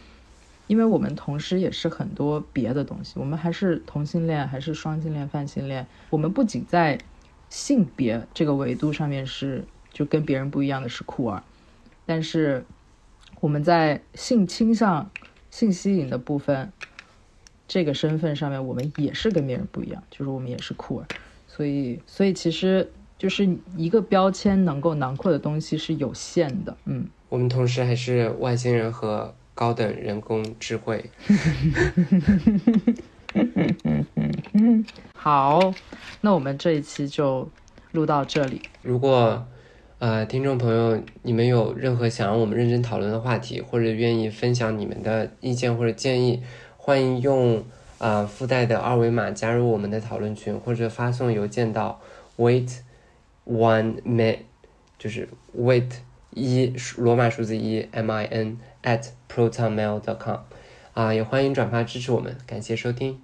[0.66, 3.14] 因为我们同时也是很多别的东西。
[3.18, 5.86] 我们还是同性恋，还是双性恋、泛性恋。
[6.10, 6.98] 我们不仅在
[7.48, 11.42] 性别这个维度上面是就跟别人不一样的是酷儿，
[12.04, 12.62] 但是
[13.40, 15.10] 我们在性倾向、
[15.50, 16.70] 性吸引的部分
[17.66, 21.06] 这个身份上面，我们也是跟别人不一样，就是我们也是酷儿。
[21.46, 22.92] 所以，所以其实。
[23.18, 31.10] 就是一个标签能够囊括的东西是有限的，嗯，我们同时还是外星人和高等人工智慧。
[35.14, 35.74] 好，
[36.20, 37.50] 那我们这一期就
[37.90, 38.62] 录到这里。
[38.82, 39.44] 如果
[39.98, 46.40] 呃听众朋友你们有任何想让我们认真讨论的话题，或者愿意分享你们的意见或者建议，
[46.76, 47.64] 欢迎用
[47.98, 52.00] 啊附带的二维码加入我们的讨论群，或者发送邮件到
[52.36, 52.82] wait。
[53.48, 54.40] One min
[54.98, 55.90] 就是 wait
[56.34, 60.40] 一罗马数字一 m i n at protonmail.com，
[60.92, 63.18] 啊，也欢迎转发支持我们，感谢收听。